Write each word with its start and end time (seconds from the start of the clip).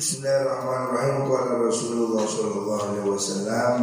Bismillahirrahmanirrahim. 0.00 1.28
Qala 1.28 1.60
Rasulullah 1.60 2.24
sallallahu 2.24 2.84
alaihi 2.88 3.04
wasallam 3.12 3.76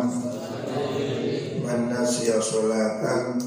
Man 1.61 1.93
nasiya 1.93 2.41
salatan 2.41 3.37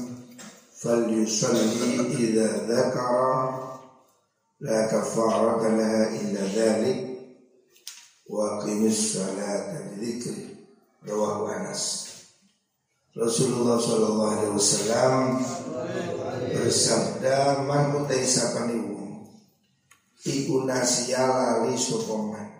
falyusalli 0.79 2.15
idza 2.15 2.63
dzakara 2.71 3.59
la 4.63 4.87
kafarata 4.87 5.67
laha 5.67 6.15
illa 6.15 6.47
dzalik 6.47 6.99
wa 8.31 8.63
qimis 8.63 9.19
salata 9.19 9.91
dzikri 9.99 10.55
rawahu 11.03 11.51
Anas. 11.51 12.07
Rasulullah 13.11 13.83
sallallahu 13.83 14.31
alaihi 14.31 14.55
wasallam 14.55 15.43
bersabda 16.55 17.67
man 17.67 17.99
utai 17.99 18.23
sapani 18.23 18.79
wong 18.79 19.27
iku 20.23 20.63
nasiya 20.63 21.27
lali 21.27 21.75
sopoman 21.75 22.50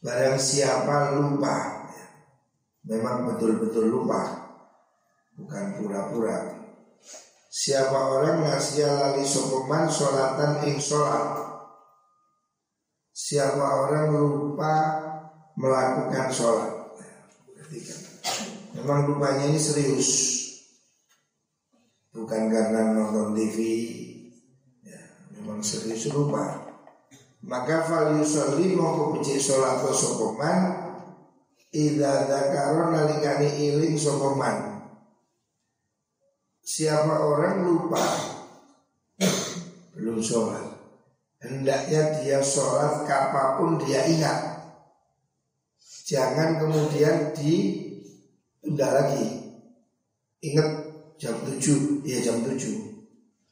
Barang 0.00 0.40
siapa 0.40 1.12
lupa 1.12 1.84
ya, 1.92 2.06
Memang 2.88 3.28
betul-betul 3.28 3.92
lupa. 3.92 4.48
Bukan 5.36 5.76
pura-pura. 5.76 6.56
Siapa 7.50 7.98
orang 7.98 8.46
ngasih 8.46 8.86
lali 8.86 9.26
sokoman 9.26 9.90
Solatan 9.90 10.62
ing 10.70 10.78
solat 10.78 11.34
Siapa 13.10 13.60
orang 13.60 14.16
lupa 14.16 14.74
Melakukan 15.60 16.32
sholat. 16.32 16.72
Memang 18.80 19.04
lupanya 19.04 19.52
ini 19.52 19.60
serius. 19.60 20.40
Bukan 22.16 22.48
karena 22.48 22.96
nonton 22.96 23.36
TV 23.36 23.58
ya, 24.80 25.00
Memang 25.36 25.60
serius 25.60 26.08
lupa 26.08 26.59
maka 27.40 27.84
fal 27.88 28.20
yusolli 28.20 28.76
mongko 28.76 29.16
becik 29.16 29.40
salat 29.40 29.80
sapa 29.80 30.26
man? 30.36 30.58
Idza 31.70 32.26
dzakara 32.26 32.90
nalikane 32.92 33.48
iling 33.56 33.96
sapa 33.96 34.36
man? 34.36 34.56
Siapa 36.60 37.24
orang 37.24 37.66
lupa? 37.66 38.04
Belum 39.96 40.20
sholat 40.22 40.70
hendaknya 41.40 42.20
dia 42.20 42.38
sholat 42.44 43.08
kapan 43.08 43.48
pun 43.56 43.70
dia 43.80 44.04
ingat. 44.06 44.38
Jangan 46.04 46.58
kemudian 46.58 47.32
ditunda 47.32 48.88
lagi. 48.92 49.26
Ingat 50.40 50.68
jam 51.20 51.36
7 51.44 52.00
ya 52.08 52.16
jam 52.24 52.40
7 52.40 52.56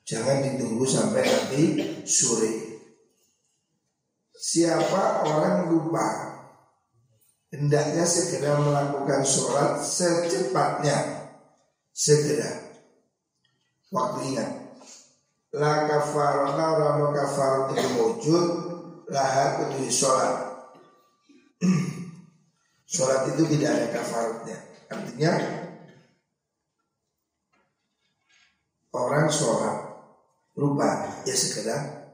jangan 0.09 0.41
ditunggu 0.41 0.89
sampai 0.89 1.21
nanti 1.21 1.63
sore 2.09 2.68
Siapa 4.49 5.29
orang 5.29 5.69
lupa? 5.69 6.09
Hendaknya 7.53 8.09
segera 8.09 8.57
melakukan 8.57 9.21
sholat 9.21 9.85
secepatnya. 9.85 11.29
Segera. 11.93 12.73
Waktu 13.93 14.19
ingat. 14.33 14.51
La 15.53 15.85
rano 15.85 17.13
kafarat 17.13 17.77
itu 17.77 17.89
wujud 18.01 18.45
Laha 19.09 19.45
kudu 19.61 19.89
sholat. 19.89 20.37
Sholat 22.89 23.33
itu 23.37 23.45
tidak 23.53 23.73
ada 23.77 23.87
kafaratnya. 24.01 24.57
Artinya 24.89 25.33
Orang 28.93 29.29
sholat 29.29 29.77
Lupa 30.57 31.21
Ya 31.29 31.37
segera 31.37 32.09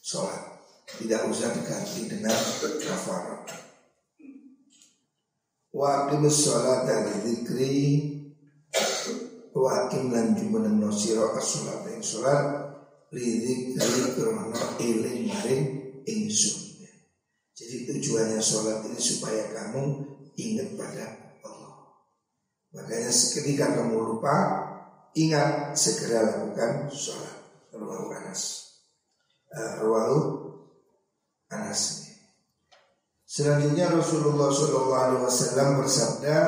sholat 0.00 0.47
tidak 0.96 1.28
usah 1.28 1.52
diganti 1.52 2.08
dengan 2.08 2.32
kafarat. 2.80 3.44
Wa 5.68 6.08
aqimus 6.08 6.48
sholat 6.48 6.88
dari 6.88 7.12
zikri 7.28 7.76
Wa 9.52 9.84
aqim 9.84 10.08
lan 10.08 10.32
jumeneng 10.32 10.80
nosiro 10.80 11.36
as-sholat 11.36 11.84
yang 11.92 12.00
sholat 12.00 12.40
Li 13.12 13.44
zikri 13.44 14.16
krono 14.16 14.56
iling 14.80 15.28
maring 15.28 15.64
ingsun. 16.08 16.88
Jadi 17.52 17.84
tujuannya 17.90 18.40
sholat 18.40 18.88
ini 18.88 18.96
supaya 18.96 19.44
kamu 19.52 19.82
ingat 20.40 20.68
pada 20.72 21.06
Allah. 21.44 22.00
Makanya 22.72 23.12
ketika 23.12 23.76
kamu 23.76 23.96
lupa 24.16 24.36
Ingat 25.16 25.74
segera 25.74 26.20
lakukan 26.30 26.92
sholat 26.92 27.36
Ruwahu 27.72 28.12
Anas 28.12 28.70
uh, 29.50 29.82
Ruwahu 29.82 30.47
Anas. 31.48 32.12
Selanjutnya 33.24 33.88
Rasulullah 33.88 34.52
Shallallahu 34.52 35.00
Alaihi 35.00 35.24
Wasallam 35.24 35.68
bersabda, 35.80 36.38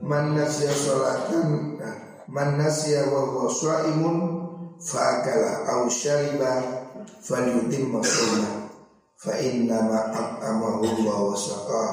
"Man 0.00 0.32
nasiya 0.32 0.72
sholatan, 0.72 1.76
man 2.28 2.56
nasiya 2.56 3.08
wa 3.12 3.28
huwa 3.28 3.52
shaimun 3.52 4.16
fa'akala 4.80 5.64
aw 5.64 5.88
syariba 5.88 6.60
falyutimma 7.24 8.04
shaumah 8.04 8.68
fa 9.16 9.32
inna 9.40 9.80
ma 9.84 10.00
at'amahu 10.12 10.84
wa 11.04 11.36
saqa 11.36 11.84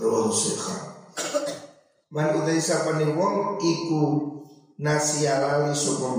rawahu 0.00 0.32
Man 2.14 2.30
utai 2.38 2.62
sapane 2.62 3.12
wong 3.12 3.58
iku 3.60 4.02
nasiya 4.80 5.40
lali 5.40 5.72
sapa 5.72 6.12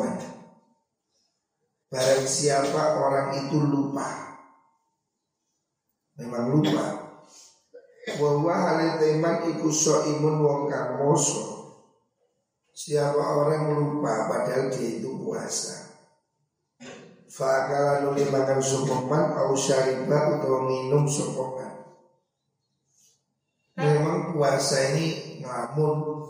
Barang 1.86 2.26
siapa 2.28 2.98
orang 2.98 3.46
itu 3.46 3.62
lupa 3.62 4.25
memang 6.20 6.56
lupa. 6.56 6.88
Bahwa 8.06 8.54
hal 8.54 9.02
teman 9.02 9.50
iku 9.50 9.74
so 9.74 10.06
imun 10.06 10.38
wong 10.46 10.62
kang 10.70 11.02
moso 11.02 11.56
siapa 12.70 13.18
orang 13.18 13.74
lupa 13.74 14.30
padahal 14.30 14.70
dia 14.70 15.02
itu 15.02 15.10
puasa. 15.18 15.90
Fakala 17.26 18.06
nuli 18.06 18.30
makan 18.30 18.62
sopoman 18.64 19.36
au 19.36 19.58
syaribah 19.58 20.40
atau 20.40 20.64
minum 20.64 21.04
sopoman 21.04 21.68
Memang 23.76 24.32
puasa 24.32 24.96
ini 24.96 25.42
ngamun 25.44 26.30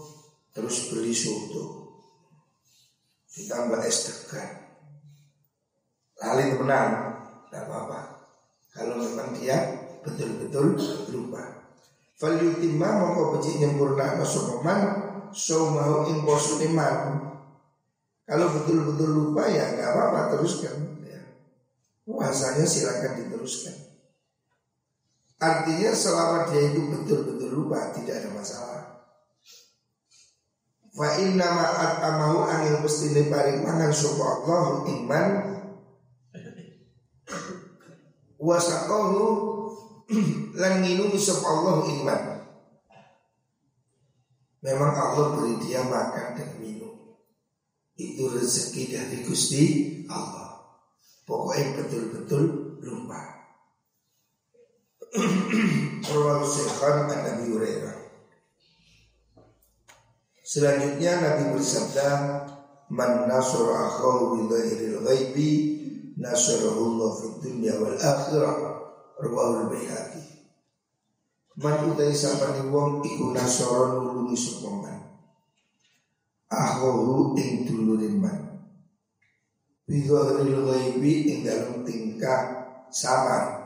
terus 0.50 0.90
beli 0.90 1.14
soto. 1.14 1.94
Ditambah 3.36 3.84
es 3.86 4.10
degan. 4.10 4.50
Lalu 6.24 6.58
menang, 6.58 6.90
tidak 7.52 7.68
apa-apa 7.68 8.15
kalau 8.76 9.00
memang 9.00 9.32
dia 9.40 9.88
betul-betul 10.04 10.76
lupa. 11.16 11.64
Fal 12.20 12.36
yutimma 12.36 13.00
mongko 13.00 13.40
becik 13.40 13.64
nyempurna 13.64 14.20
sopaman 14.28 14.80
so 15.32 15.72
mau 15.72 16.04
ing 16.12 16.28
iman. 16.28 17.00
Kalau 18.28 18.48
betul-betul 18.52 19.10
lupa 19.16 19.48
ya 19.48 19.80
nggak 19.80 19.90
apa-apa 19.96 20.20
teruskan. 20.36 20.76
Ya. 21.08 21.24
Puasanya 22.04 22.68
silakan 22.68 23.24
diteruskan. 23.24 23.76
Artinya 25.40 25.92
selama 25.96 26.52
dia 26.52 26.76
itu 26.76 26.82
betul-betul 26.92 27.50
lupa 27.56 27.96
tidak 27.96 28.28
ada 28.28 28.30
masalah. 28.36 28.84
Fa 30.96 31.16
inna 31.20 31.48
ma'at 31.48 31.94
amahu 32.12 32.48
angin 32.48 32.80
mesti 32.80 33.24
paring 33.28 33.68
mangan 33.68 33.92
sapa 33.92 34.24
Allah 34.24 34.88
iman 34.88 35.55
wasaqahu 38.40 39.24
lan 40.60 40.74
nginumi 40.82 41.18
sop 41.18 41.42
Allah 41.44 41.86
iman. 41.86 42.22
Memang 44.66 44.92
Allah 44.98 45.26
beri 45.38 45.62
dia 45.62 45.86
makan 45.86 46.42
dan 46.42 46.50
minum. 46.58 47.18
Itu 47.94 48.34
rezeki 48.34 48.98
dari 48.98 49.18
Gusti 49.22 49.64
Allah. 50.10 50.58
Pokoknya 51.26 51.86
betul-betul 51.86 52.44
lupa. 52.82 53.22
Rawahu 56.06 56.46
Syekhan 56.50 57.08
an 57.08 57.20
Nabi 57.24 57.46
Hurairah. 57.54 57.98
Selanjutnya 60.46 61.12
Nabi 61.22 61.58
bersabda, 61.58 62.10
"Man 62.94 63.26
nasara 63.30 63.90
akhahu 63.90 64.38
bi 64.38 64.40
ghaibi 65.02 65.75
nasarahullah 66.16 67.10
fid 67.20 67.36
dunya 67.44 67.76
wal 67.80 67.96
akhirah 67.96 68.56
rawahul 69.20 69.72
bayhaqi 69.72 70.36
man 71.56 71.92
utai 71.92 72.12
sapane 72.12 72.68
wong 72.68 73.00
iku 73.04 73.32
nasara 73.32 73.96
nulungi 73.96 74.36
sapa 74.36 74.70
man? 74.76 74.98
Ahohu 76.52 77.36
ing 77.40 77.64
dulurin 77.64 78.20
man. 78.20 78.40
Bidhahril 79.88 80.68
ghaibi 80.68 81.32
ing 81.32 81.40
dalam 81.48 81.88
tingkah 81.88 82.66
sama 82.92 83.66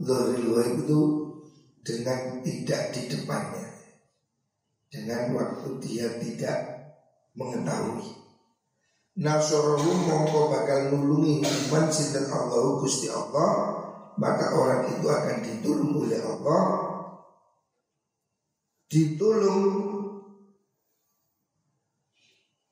Dhahril 0.00 0.56
ghaib 0.56 0.88
itu 0.88 1.00
dengan 1.84 2.40
tidak 2.40 2.96
di 2.96 3.04
depannya. 3.04 3.68
Dengan 4.88 5.36
waktu 5.36 5.76
dia 5.84 6.08
tidak 6.16 6.58
mengetahui 7.36 8.19
Nasorohu 9.18 10.06
mongko 10.06 10.54
bakal 10.54 10.94
nulungi 10.94 11.42
iman 11.42 11.90
sinten 11.90 12.30
Allah 12.30 12.78
Gusti 12.78 13.10
Allah 13.10 13.80
maka 14.20 14.52
orang 14.52 14.92
itu 14.92 15.06
akan 15.08 15.36
ditolong 15.40 15.92
oleh 15.96 16.20
Allah. 16.20 16.64
Ditolong 18.90 19.64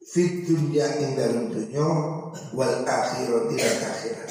fit 0.03 0.45
dunia 0.45 0.87
ing 1.01 1.17
dalam 1.17 1.49
dunia 1.49 1.89
wal 2.53 2.77
akhirat 2.85 3.45
dan 3.55 3.77
akhirat. 3.87 4.31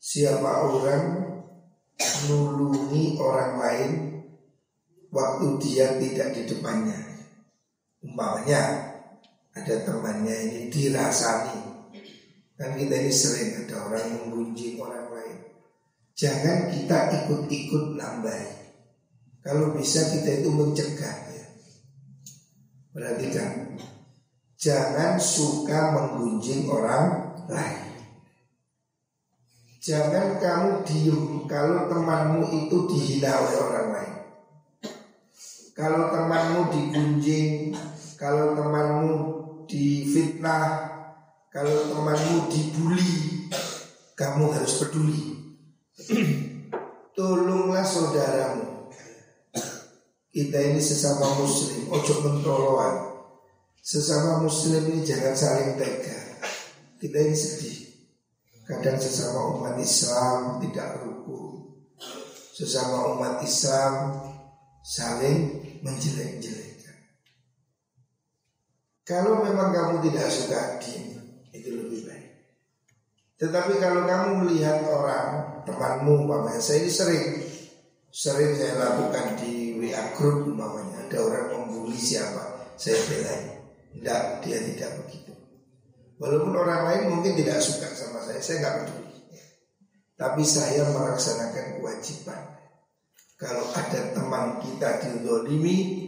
Siapa 0.00 0.50
orang 0.70 1.04
nulungi 2.30 3.18
orang 3.20 3.52
lain 3.60 3.92
waktu 5.10 5.46
dia 5.60 5.98
tidak 6.00 6.38
di 6.38 6.42
depannya? 6.48 7.02
Umpamanya 8.04 8.93
ada 9.54 9.74
temannya 9.86 10.36
ini 10.50 10.60
dirasani. 10.68 11.62
Kan 12.54 12.78
kita 12.78 12.94
ini 12.94 13.12
sering 13.14 13.66
ada 13.66 13.86
orang 13.86 14.06
menggunjing 14.14 14.78
orang 14.78 15.10
lain. 15.10 15.38
Jangan 16.14 16.70
kita 16.70 16.98
ikut-ikut 17.22 17.98
nambah 17.98 18.42
kalau 19.42 19.74
bisa 19.74 20.00
kita 20.14 20.42
itu 20.42 20.50
mencegah 20.50 21.16
ya. 21.34 21.46
perhatikan. 22.94 23.76
Jangan 24.56 25.18
suka 25.20 25.92
menggunjing 25.92 26.64
orang 26.70 27.36
lain. 27.50 27.84
Jangan 29.84 30.40
kamu 30.40 30.70
diem 30.88 31.44
kalau 31.44 31.92
temanmu 31.92 32.48
itu 32.64 32.76
dihina 32.88 33.36
oleh 33.36 33.58
orang 33.60 33.88
lain. 33.92 34.16
Kalau 35.76 36.08
temanmu 36.08 36.60
digunjing, 36.72 37.76
kalau 38.24 38.56
temanmu 38.56 39.14
difitnah, 39.68 40.88
kalau 41.52 41.92
temanmu 41.92 42.48
dibully, 42.48 43.44
kamu 44.16 44.48
harus 44.48 44.80
peduli. 44.80 45.44
Tolonglah 47.12 47.84
saudaramu. 47.84 48.88
Kita 50.32 50.56
ini 50.56 50.80
sesama 50.80 51.36
muslim, 51.36 51.92
ojo 51.92 52.14
mentoloan. 52.24 53.12
Sesama 53.84 54.40
muslim 54.40 54.88
ini 54.88 55.04
jangan 55.04 55.36
saling 55.36 55.76
tega. 55.76 56.40
Kita 56.96 57.20
ini 57.20 57.36
sedih. 57.36 57.92
Kadang 58.64 58.96
sesama 58.96 59.60
umat 59.60 59.76
Islam 59.76 60.64
tidak 60.64 61.04
rukun. 61.04 61.76
Sesama 62.56 63.12
umat 63.12 63.44
Islam 63.44 64.16
saling 64.80 65.60
menjelek-jelekkan. 65.84 66.74
Kalau 69.04 69.44
memang 69.44 69.68
kamu 69.68 70.00
tidak 70.08 70.32
suka 70.32 70.80
diam, 70.80 71.20
itu 71.52 71.68
lebih 71.76 72.08
baik. 72.08 72.28
Tetapi 73.36 73.76
kalau 73.76 74.08
kamu 74.08 74.48
melihat 74.48 74.80
orang 74.88 75.60
temanmu, 75.68 76.24
umpamanya 76.24 76.56
saya 76.56 76.88
ini 76.88 76.90
sering 76.90 77.24
sering 78.08 78.56
saya 78.56 78.80
lakukan 78.80 79.36
di 79.44 79.76
WA 79.76 80.16
group 80.16 80.48
umpamanya 80.48 81.04
ada 81.04 81.18
orang 81.20 81.46
membuli 81.52 82.00
siapa, 82.00 82.72
saya 82.80 82.96
belain. 83.04 83.60
Tidak, 83.94 84.22
dia 84.40 84.58
tidak 84.72 84.90
begitu. 85.04 85.36
Walaupun 86.16 86.56
orang 86.56 86.82
lain 86.88 87.02
mungkin 87.12 87.36
tidak 87.36 87.60
suka 87.60 87.92
sama 87.92 88.24
saya, 88.24 88.40
saya 88.40 88.56
nggak 88.64 88.76
peduli. 88.88 89.18
Tapi 90.16 90.42
saya 90.46 90.82
melaksanakan 90.88 91.66
kewajiban. 91.78 92.42
Kalau 93.36 93.66
ada 93.76 94.00
teman 94.14 94.62
kita 94.62 95.04
dizolimi, 95.04 96.06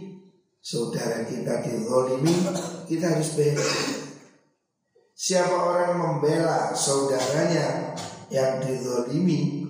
saudara 0.62 1.26
kita 1.26 1.60
dizolimi, 1.62 2.34
kita 2.87 3.19
harus 3.19 3.35
bela. 3.35 3.67
Siapa 5.17 5.53
orang 5.53 5.93
membela 5.99 6.71
saudaranya 6.77 7.97
yang 8.31 8.62
dizolimi 8.62 9.67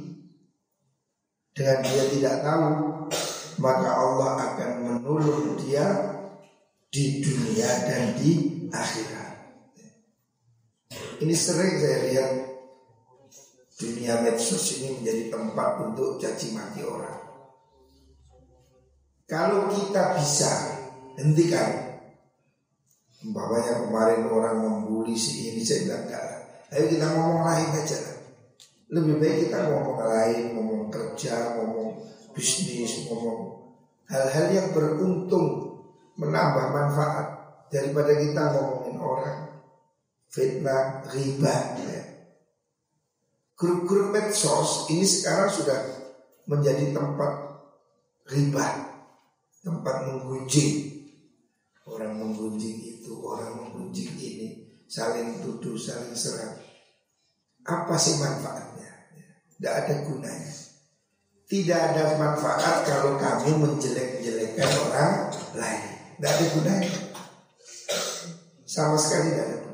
dengan 1.56 1.80
dia 1.86 2.04
tidak 2.12 2.36
tahu, 2.44 2.68
maka 3.62 3.88
Allah 3.88 4.30
akan 4.52 4.70
menolong 4.84 5.56
dia 5.64 5.86
di 6.92 7.24
dunia 7.24 7.70
dan 7.88 8.18
di 8.20 8.32
akhirat. 8.68 9.32
Ini 11.16 11.32
sering 11.32 11.80
saya 11.80 11.98
lihat 12.10 12.30
dunia 13.76 14.20
medsos 14.20 14.80
ini 14.80 15.00
menjadi 15.00 15.32
tempat 15.32 15.70
untuk 15.84 16.20
caci 16.20 16.52
maki 16.52 16.84
orang. 16.84 17.22
Kalau 19.24 19.72
kita 19.72 20.20
bisa 20.20 20.52
hentikan 21.16 21.85
Umpamanya 23.46 23.78
kemarin 23.78 24.26
orang 24.26 24.56
membuli 24.58 25.14
si 25.14 25.54
ini 25.54 25.62
saya 25.62 25.86
bilang 25.86 26.02
enggak 26.10 26.24
Ayo 26.74 26.84
kita 26.90 27.06
ngomong 27.14 27.46
lain 27.46 27.70
aja 27.78 27.98
Lebih 28.90 29.22
baik 29.22 29.36
kita 29.46 29.70
ngomong 29.70 30.02
lain, 30.02 30.42
ngomong 30.50 30.82
kerja, 30.90 31.54
ngomong 31.54 31.94
bisnis, 32.34 33.06
ngomong 33.06 33.70
hal-hal 34.10 34.50
yang 34.50 34.68
beruntung 34.74 35.78
menambah 36.18 36.74
manfaat 36.74 37.26
daripada 37.70 38.18
kita 38.18 38.42
ngomongin 38.50 38.98
orang 38.98 39.38
fitnah, 40.26 41.06
riba. 41.06 41.54
Ya. 41.86 42.02
Grup-grup 43.54 44.10
medsos 44.10 44.90
ini 44.90 45.06
sekarang 45.06 45.54
sudah 45.54 45.78
menjadi 46.50 46.90
tempat 46.90 47.62
riba, 48.26 48.66
tempat 49.62 49.96
menggunjing. 50.02 50.95
Orang 51.86 52.18
menggunjing 52.18 52.98
itu, 52.98 53.14
orang 53.22 53.62
menggunjing 53.62 54.12
ini, 54.18 54.48
saling 54.90 55.38
tuduh, 55.38 55.78
saling 55.78 56.12
serang. 56.12 56.58
Apa 57.62 57.94
sih 57.94 58.18
manfaatnya? 58.18 58.90
Tidak 59.54 59.72
ada 59.72 59.94
gunanya. 60.02 60.52
Tidak 61.46 61.78
ada 61.78 62.18
manfaat 62.18 62.82
kalau 62.82 63.14
kamu 63.14 63.62
menjelek-jelekkan 63.62 64.70
orang 64.90 65.30
lain. 65.54 65.84
Tidak 66.18 66.30
ada 66.30 66.44
gunanya. 66.58 66.92
Sama 68.66 68.98
sekali 68.98 69.30
tidak 69.30 69.46
ada 69.46 69.66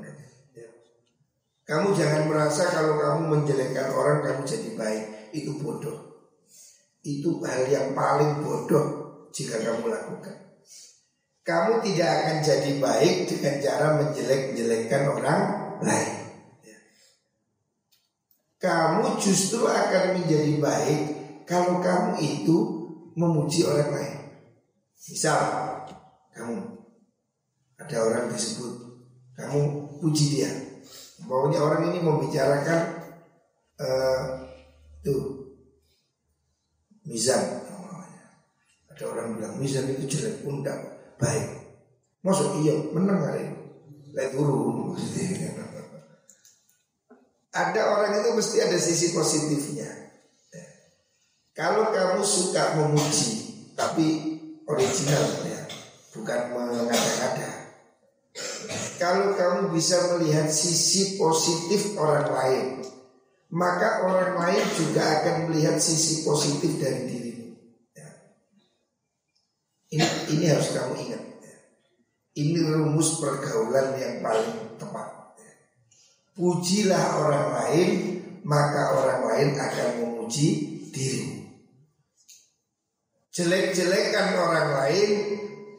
kamu 1.62 1.94
jangan 1.94 2.26
merasa 2.26 2.69
kalau 2.75 2.99
kamu 2.99 3.20
menjelekkan 3.32 3.94
orang 3.94 4.19
kamu 4.20 4.43
jadi 4.43 4.70
baik. 4.75 5.05
Itu 5.31 5.62
bodoh. 5.62 6.26
Itu 7.00 7.38
hal 7.47 7.70
yang 7.70 7.94
paling 7.94 8.43
bodoh 8.43 8.87
jika 9.31 9.62
kamu 9.62 9.88
lakukan. 9.88 10.42
Kamu 11.43 11.83
tidak 11.83 12.11
akan 12.23 12.37
jadi 12.39 12.71
baik 12.79 13.15
dengan 13.27 13.55
cara 13.59 13.87
menjelek-jelekkan 13.99 15.03
orang 15.11 15.41
lain. 15.83 16.15
Ya. 16.62 16.79
Kamu 18.62 19.19
justru 19.19 19.67
akan 19.67 20.23
menjadi 20.23 20.55
baik 20.62 21.00
kalau 21.43 21.83
kamu 21.83 22.23
itu 22.23 22.56
memuji 23.19 23.66
orang 23.66 23.90
lain. 23.90 24.19
Misal, 25.02 25.38
kamu 26.31 26.62
ada 27.75 27.97
orang 28.07 28.31
disebut, 28.31 29.02
kamu 29.35 29.59
puji 29.99 30.38
dia, 30.38 30.50
Pokoknya 31.23 31.59
orang 31.62 31.83
ini 31.90 31.99
membicarakan 32.02 32.81
uh, 33.78 34.23
tuh 35.07 35.23
Mizan 37.07 37.62
Ada 38.90 39.05
orang 39.09 39.38
bilang 39.38 39.55
Mizan 39.59 39.90
itu 39.90 40.07
jelek 40.07 40.43
tidak 40.43 40.91
baik. 41.19 41.49
Masuk 42.23 42.62
iya 42.62 42.78
menang 42.95 43.19
hari 43.19 43.50
Lihat 44.14 44.31
turun 44.37 44.95
Ada 47.52 47.81
orang 47.85 48.23
itu 48.23 48.31
mesti 48.33 48.57
ada 48.64 48.78
sisi 48.78 49.12
positifnya. 49.12 49.90
Kalau 51.52 51.92
kamu 51.92 52.25
suka 52.25 52.81
memuji 52.81 53.33
Tapi 53.76 54.38
original 54.64 55.25
ya 55.45 55.61
Bukan 56.12 56.40
mengada-ngada. 56.52 57.62
Kalau 59.00 59.37
kamu 59.37 59.75
bisa 59.75 60.16
melihat 60.16 60.49
sisi 60.49 61.16
positif 61.21 61.97
orang 61.97 62.28
lain, 62.33 62.66
maka 63.52 64.09
orang 64.09 64.38
lain 64.40 64.64
juga 64.76 65.02
akan 65.21 65.37
melihat 65.49 65.76
sisi 65.76 66.25
positif 66.25 66.81
dari 66.81 67.00
dirimu. 67.09 67.49
Ya. 67.97 68.09
Ini 70.33 70.45
harus 70.49 70.69
kamu 70.73 70.95
ingat. 71.09 71.23
Ya. 71.45 71.57
Ini 72.41 72.59
rumus 72.73 73.21
pergaulan 73.21 74.01
yang 74.01 74.25
paling 74.25 74.81
tepat. 74.81 75.37
Ya. 75.37 75.53
Pujilah 76.33 77.05
orang 77.21 77.47
lain, 77.61 77.91
maka 78.43 78.97
orang 78.97 79.21
lain 79.29 79.49
akan 79.61 79.89
memuji 80.01 80.49
dirimu. 80.89 81.45
Jelek-jelekan 83.33 84.37
orang 84.37 84.69
lain, 84.77 85.11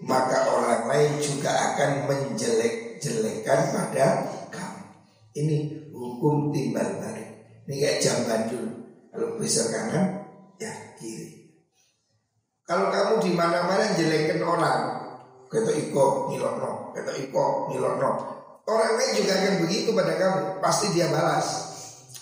maka 0.06 0.50
orang 0.54 0.90
lain 0.90 1.12
juga 1.22 1.54
akan 1.54 2.10
menjelek 2.10 2.98
jelekan 2.98 3.62
pada 3.74 4.06
kamu. 4.50 4.84
Ini 5.38 5.58
hukum 5.94 6.50
timbal 6.54 6.98
balik. 7.02 7.30
Ini 7.66 7.74
kayak 7.80 7.98
jam 8.02 8.18
bandul. 8.26 8.68
Kalau 9.14 9.38
besar 9.38 9.70
kanan, 9.70 10.26
ya 10.58 10.74
kiri. 10.98 11.33
Kalau 12.64 12.88
kamu 12.88 13.20
di 13.20 13.32
mana-mana 13.36 13.92
jelekan 13.92 14.40
orang, 14.40 14.82
kata 15.52 15.72
iko 15.76 16.32
nilokno, 16.32 16.96
kata 16.96 17.12
iko 17.20 17.68
nilokno. 17.76 18.12
Orang 18.64 18.96
lain 18.96 19.20
juga 19.20 19.36
akan 19.36 19.56
begitu 19.68 19.92
pada 19.92 20.14
kamu. 20.16 20.42
Pasti 20.64 20.96
dia 20.96 21.12
balas. 21.12 21.48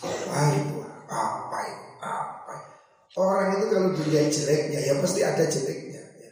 Wah 0.02 0.50
itu 0.58 0.82
apa? 1.06 1.60
Apa 2.02 2.54
Orang 3.14 3.60
itu 3.60 3.66
kalau 3.70 3.94
dilihat 3.94 4.34
jeleknya 4.34 4.80
ya 4.82 4.94
pasti 4.98 5.22
ada 5.22 5.46
jeleknya. 5.46 6.02
Ya. 6.02 6.32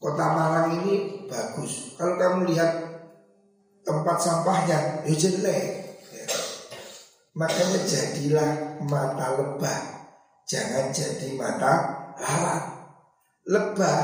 Kota 0.00 0.26
Malang 0.32 0.80
ini 0.80 1.26
bagus. 1.28 1.98
Kalau 2.00 2.16
kamu 2.16 2.48
lihat 2.48 2.72
tempat 3.84 4.16
sampahnya 4.24 5.04
ya 5.04 5.14
jelek. 5.18 5.64
Ya. 6.16 6.24
Makanya 7.36 7.84
jadilah 7.84 8.50
mata 8.88 9.36
lebah, 9.36 9.80
jangan 10.48 10.88
jadi 10.88 11.36
mata 11.36 11.72
lalat. 12.16 12.79
Lebah 13.50 14.00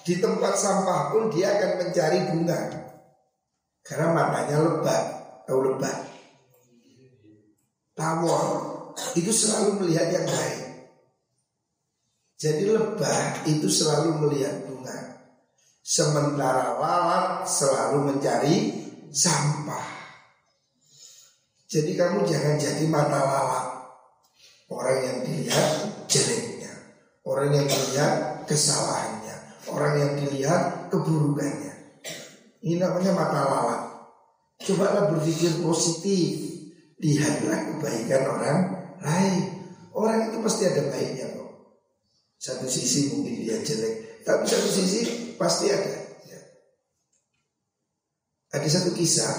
di 0.00 0.16
tempat 0.16 0.56
sampah 0.56 1.12
pun 1.12 1.28
dia 1.28 1.52
akan 1.52 1.84
mencari 1.84 2.18
bunga. 2.32 2.60
Karena 3.84 4.16
matanya 4.16 4.56
lebah, 4.64 5.02
tahu 5.44 5.60
lebah. 5.68 5.96
Tawon 7.92 8.48
itu 9.12 9.28
selalu 9.28 9.84
melihat 9.84 10.08
yang 10.08 10.24
baik. 10.24 10.60
Jadi 12.40 12.64
lebah 12.72 13.44
itu 13.44 13.68
selalu 13.68 14.24
melihat 14.24 14.64
bunga. 14.64 15.20
Sementara 15.84 16.80
lalat 16.80 17.44
selalu 17.44 18.14
mencari 18.14 18.56
sampah. 19.12 19.88
Jadi 21.68 21.92
kamu 22.00 22.24
jangan 22.24 22.56
jadi 22.56 22.84
mata 22.88 23.20
lalat. 23.20 23.66
Orang 24.72 24.98
yang 25.04 25.18
dilihat 25.20 25.68
jeleknya. 26.08 26.72
Orang 27.26 27.52
yang 27.52 27.66
dilihat 27.68 28.39
kesalahannya. 28.50 29.62
Orang 29.70 29.94
yang 29.94 30.12
dilihat 30.18 30.90
keburukannya. 30.90 32.02
Ini 32.66 32.82
namanya 32.82 33.14
mata 33.14 33.40
lalat. 33.46 33.82
Cobalah 34.66 35.14
berpikir 35.14 35.62
positif. 35.62 36.50
Lihatlah 36.98 37.78
kebaikan 37.78 38.22
orang 38.26 38.58
lain. 38.98 39.42
Orang 39.94 40.34
itu 40.34 40.42
pasti 40.42 40.66
ada 40.66 40.90
baiknya 40.90 41.40
satu 42.40 42.64
sisi 42.64 43.12
mungkin 43.12 43.44
dia 43.44 43.60
jelek, 43.60 44.24
tapi 44.24 44.48
satu 44.48 44.68
sisi 44.72 45.00
pasti 45.36 45.68
ada. 45.68 45.92
Ya. 46.24 46.40
Ada 48.56 48.80
satu 48.80 48.96
kisah 48.96 49.36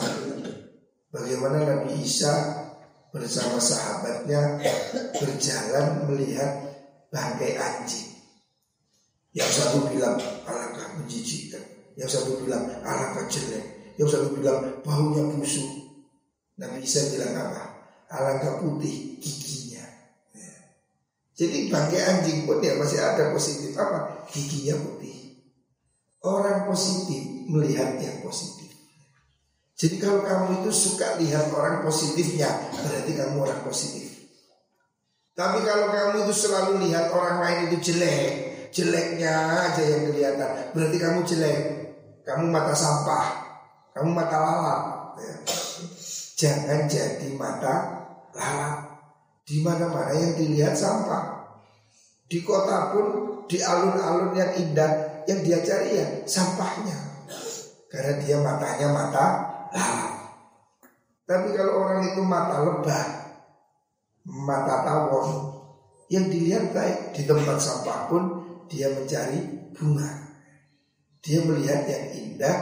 bagaimana 1.09 1.65
Nabi 1.65 1.97
Isa 1.97 2.29
bersama 3.09 3.57
sahabatnya 3.57 4.61
berjalan 5.17 6.05
melihat 6.05 6.61
bangkai 7.09 7.57
anjing. 7.57 8.10
Yang 9.31 9.51
satu 9.63 9.87
bilang 9.87 10.19
alangkah 10.43 10.99
menjijikkan, 10.99 11.63
yang 11.95 12.09
satu 12.11 12.43
bilang 12.43 12.67
alangkah 12.83 13.31
jelek, 13.31 13.95
yang 13.95 14.09
satu 14.11 14.35
bilang 14.35 14.83
baunya 14.83 15.23
busuk. 15.23 15.67
Nabi 16.59 16.83
Isa 16.83 17.15
bilang 17.15 17.31
apa? 17.39 17.63
Alangkah 18.11 18.59
putih 18.59 19.15
giginya. 19.23 19.87
Jadi 21.31 21.71
bangkai 21.71 22.01
anjing 22.03 22.43
pun 22.43 22.59
ya 22.59 22.75
masih 22.75 22.99
ada 22.99 23.31
positif 23.31 23.71
apa? 23.79 24.27
Giginya 24.35 24.75
putih. 24.83 25.15
Orang 26.21 26.67
positif 26.67 27.23
melihat 27.47 27.97
yang 28.03 28.19
positif. 28.21 28.67
Jadi 29.79 29.97
kalau 29.97 30.21
kamu 30.21 30.61
itu 30.61 30.69
suka 30.69 31.17
lihat 31.17 31.49
orang 31.55 31.81
positifnya, 31.81 32.45
berarti 32.69 33.11
kamu 33.17 33.41
orang 33.41 33.65
positif. 33.65 34.29
Tapi 35.33 35.65
kalau 35.65 35.89
kamu 35.89 36.29
itu 36.29 36.33
selalu 36.35 36.85
lihat 36.85 37.09
orang 37.09 37.41
lain 37.41 37.59
itu 37.71 37.89
jelek, 37.89 38.50
jeleknya 38.71 39.33
aja 39.67 39.83
yang 39.83 40.01
kelihatan, 40.09 40.49
berarti 40.71 40.97
kamu 40.97 41.19
jelek. 41.27 41.59
Kamu 42.21 42.47
mata 42.47 42.71
sampah, 42.71 43.25
kamu 43.91 44.09
mata 44.15 44.37
lalat. 44.39 44.81
Ya. 45.19 45.33
Jangan 46.39 46.87
jadi 46.87 47.27
mata 47.35 47.75
lalat. 48.31 48.77
Di 49.43 49.59
mana-mana 49.59 50.15
yang 50.15 50.33
dilihat 50.39 50.77
sampah. 50.77 51.43
Di 52.31 52.39
kota 52.47 52.95
pun 52.95 53.05
di 53.51 53.59
alun-alun 53.59 54.31
yang 54.31 54.55
indah 54.55 55.23
yang 55.27 55.43
dia 55.43 55.59
cari 55.59 55.99
ya 55.99 56.07
sampahnya. 56.23 56.95
Karena 57.91 58.13
dia 58.23 58.37
matanya 58.39 58.87
mata 58.95 59.25
lalat. 59.75 60.13
Tapi 61.27 61.47
kalau 61.57 61.73
orang 61.83 62.01
itu 62.05 62.21
mata 62.23 62.63
lebah, 62.63 63.05
mata 64.29 64.75
tawon, 64.87 65.27
yang 66.11 66.27
dilihat 66.27 66.75
baik 66.75 67.15
di 67.15 67.23
tempat 67.23 67.57
sampah 67.59 68.11
pun 68.11 68.23
dia 68.71 68.87
mencari 68.95 69.39
bunga. 69.75 70.31
Dia 71.21 71.43
melihat 71.45 71.85
yang 71.85 72.05
indah, 72.17 72.57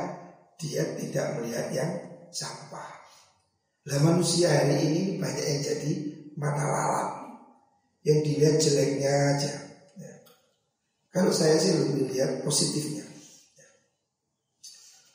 dia 0.58 0.84
tidak 0.98 1.40
melihat 1.40 1.70
yang 1.72 1.92
sampah. 2.34 3.00
Lah 3.88 4.00
manusia 4.04 4.52
hari 4.52 4.84
ini 4.84 5.02
banyak 5.22 5.46
yang 5.46 5.62
jadi 5.64 5.92
mata 6.36 6.66
lalat 6.66 7.10
yang 8.04 8.20
dilihat 8.26 8.60
jeleknya 8.60 9.38
aja. 9.38 9.54
Ya. 9.96 10.14
Kalau 11.14 11.32
saya 11.32 11.56
sih 11.62 11.78
lebih 11.78 12.12
lihat 12.12 12.44
positifnya. 12.44 13.06
Ya. 13.56 13.68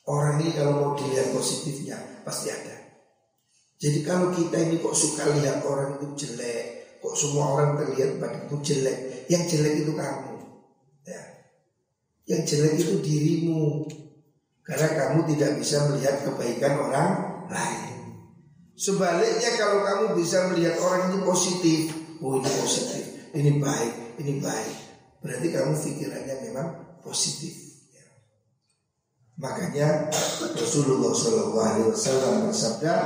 Orang 0.08 0.40
ini 0.40 0.56
kalau 0.56 0.72
mau 0.80 0.92
dilihat 0.96 1.34
positifnya 1.34 2.00
pasti 2.24 2.48
ada. 2.48 2.76
Jadi 3.84 4.00
kalau 4.00 4.32
kita 4.32 4.56
ini 4.56 4.80
kok 4.80 4.96
suka 4.96 5.28
lihat 5.36 5.60
orang 5.68 6.00
itu 6.00 6.24
jelek, 6.24 6.98
kok 7.04 7.14
semua 7.18 7.52
orang 7.52 7.76
terlihat 7.76 8.16
pada 8.16 8.48
itu 8.48 8.56
jelek, 8.64 9.28
yang 9.28 9.44
jelek 9.44 9.84
itu 9.84 9.92
kamu. 9.92 10.33
Ya. 12.24 12.36
Yang 12.36 12.42
jelek 12.48 12.74
itu 12.80 12.94
dirimu. 13.04 13.88
Karena 14.64 14.88
kamu 14.96 15.28
tidak 15.36 15.60
bisa 15.60 15.92
melihat 15.92 16.24
kebaikan 16.24 16.80
orang 16.80 17.10
lain. 17.52 17.94
Sebaliknya 18.74 19.54
kalau 19.54 19.86
kamu 19.86 20.04
bisa 20.18 20.50
melihat 20.50 20.80
orang 20.82 21.12
ini 21.12 21.18
positif, 21.22 21.94
oh 22.18 22.42
ini 22.42 22.50
positif, 22.58 23.04
ini 23.36 23.62
baik, 23.62 24.18
ini 24.18 24.42
baik. 24.42 24.76
Berarti 25.22 25.46
kamu 25.54 25.72
pikirannya 25.78 26.36
memang 26.48 26.68
positif. 27.04 27.54
Ya. 27.94 28.06
Makanya 29.38 30.10
Rasulullah 30.58 31.12
SAW 31.14 32.50
bersabda, 32.50 32.96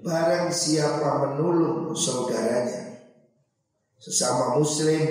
barang 0.00 0.48
siapa 0.54 1.10
menolong 1.26 1.92
saudaranya, 1.92 3.02
sesama 4.00 4.56
Muslim, 4.56 5.04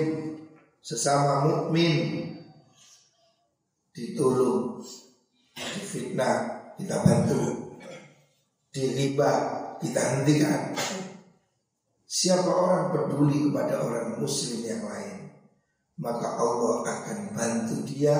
sesama 0.82 1.46
mukmin, 1.46 2.35
ditolong, 3.96 4.84
difitnah, 5.56 6.36
kita 6.76 7.00
bantu. 7.00 7.72
Di 8.68 8.92
riba 8.92 9.32
kita 9.80 10.20
hentikan. 10.20 10.76
Siapa 12.04 12.52
orang 12.52 12.92
peduli 12.92 13.48
kepada 13.48 13.82
orang 13.82 14.22
muslim 14.22 14.62
yang 14.62 14.86
lain 14.86 15.26
Maka 15.98 16.38
Allah 16.38 16.86
akan 16.86 17.18
bantu 17.34 17.82
dia 17.82 18.14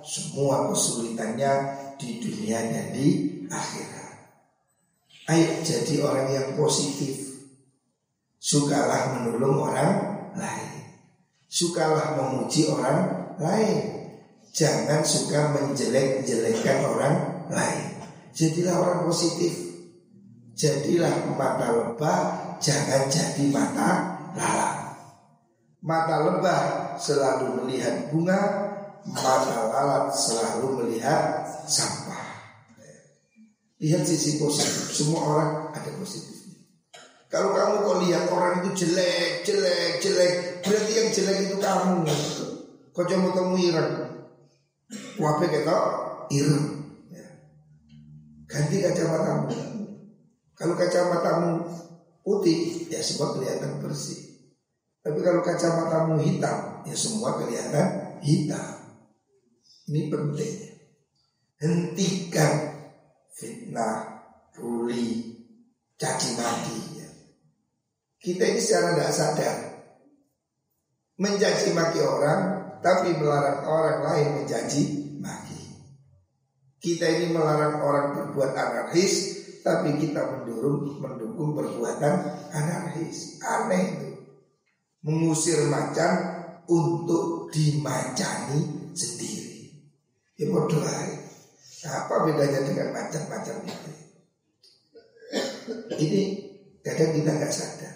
Semua 0.00 0.72
kesulitannya 0.72 1.52
di 2.00 2.22
dunia 2.22 2.62
dan 2.70 2.94
di 2.94 3.42
akhirat. 3.50 4.14
Ayo 5.26 5.58
jadi 5.66 6.06
orang 6.06 6.28
yang 6.30 6.48
positif. 6.54 7.42
Sukalah 8.38 9.18
menolong 9.18 9.58
orang 9.58 9.92
lain. 10.38 10.86
Sukalah 11.50 12.14
memuji 12.14 12.70
orang 12.70 13.34
lain 13.42 13.95
Jangan 14.56 15.04
suka 15.04 15.52
menjelek-jelekkan 15.52 16.80
orang 16.88 17.44
lain. 17.52 18.00
Jadilah 18.32 18.80
orang 18.80 19.00
positif. 19.04 19.66
Jadilah 20.56 21.36
mata 21.36 21.68
lebah 21.68 22.20
Jangan 22.64 23.12
jadi 23.12 23.44
mata 23.52 24.16
lalat 24.32 24.96
Mata 25.84 26.16
lebah 26.24 26.60
selalu 26.96 27.60
melihat 27.60 28.08
bunga 28.08 28.40
Mata 29.04 29.68
lalat 29.68 30.16
selalu 30.16 30.80
melihat 30.80 31.44
sampah. 31.68 32.24
Lihat 33.84 34.08
sisi 34.08 34.40
positif 34.40 34.96
Semua 34.96 35.20
orang 35.28 35.50
ada 35.76 35.92
positifnya 36.00 36.64
Kalau 37.28 37.52
kamu 37.52 37.74
kok 37.84 37.98
lihat 38.08 38.24
orang 38.32 38.64
itu 38.64 38.70
jelek, 38.88 39.44
jelek, 39.44 40.00
jelek 40.00 40.32
Berarti 40.64 40.92
yang 40.96 41.08
jelek 41.12 41.38
itu 41.52 41.56
kamu. 41.60 42.00
Kau 42.96 43.04
coba 43.04 43.28
kamu 43.36 43.54
Wape 45.16 45.46
kita 45.48 45.76
ireng 46.28 46.66
ya. 47.08 47.26
Ganti 48.46 48.76
kacamatamu 48.84 49.76
kalau 50.56 50.72
kacamatamu 50.72 51.68
putih, 52.24 52.88
ya 52.88 53.04
semua 53.04 53.36
kelihatan 53.36 53.76
bersih. 53.84 54.40
Tapi 55.04 55.20
kalau 55.20 55.44
kacamatamu 55.44 56.16
hitam, 56.24 56.82
ya 56.88 56.96
semua 56.96 57.36
kelihatan 57.36 58.18
hitam. 58.24 58.72
Ini 59.86 60.08
pentingnya. 60.08 60.72
Hentikan 61.60 62.52
fitnah, 63.36 64.24
ruli, 64.56 65.36
caci 66.00 66.40
maki. 66.40 67.04
Ya. 67.04 67.08
Kita 68.18 68.44
ini 68.48 68.58
secara 68.58 68.96
tidak 68.96 69.12
sadar 69.12 69.56
mencaci 71.20 71.72
maki 71.76 72.00
orang, 72.00 72.40
tapi 72.80 73.12
melarang 73.14 73.60
orang 73.68 73.98
lain 74.08 74.28
mencaci. 74.40 75.05
Kita 76.86 77.02
ini 77.02 77.34
melarang 77.34 77.82
orang 77.82 78.06
berbuat 78.14 78.54
anarkis, 78.54 79.42
tapi 79.66 79.98
kita 79.98 80.22
mendukung 80.22 81.02
mendukung 81.02 81.58
perbuatan 81.58 82.14
anarkis. 82.54 83.42
Aneh 83.42 83.82
itu. 83.90 84.10
Mengusir 85.02 85.66
macan 85.66 86.14
untuk 86.70 87.50
dimacani 87.50 88.94
sendiri. 88.94 89.66
Ya 90.38 90.46
bodoh 90.46 90.78
Apa 91.86 92.14
bedanya 92.22 92.62
dengan 92.62 92.94
macan-macan 92.94 93.66
itu? 93.66 93.92
Ini 95.90 96.22
kadang 96.86 97.18
kita 97.18 97.30
nggak 97.34 97.50
sadar. 97.50 97.94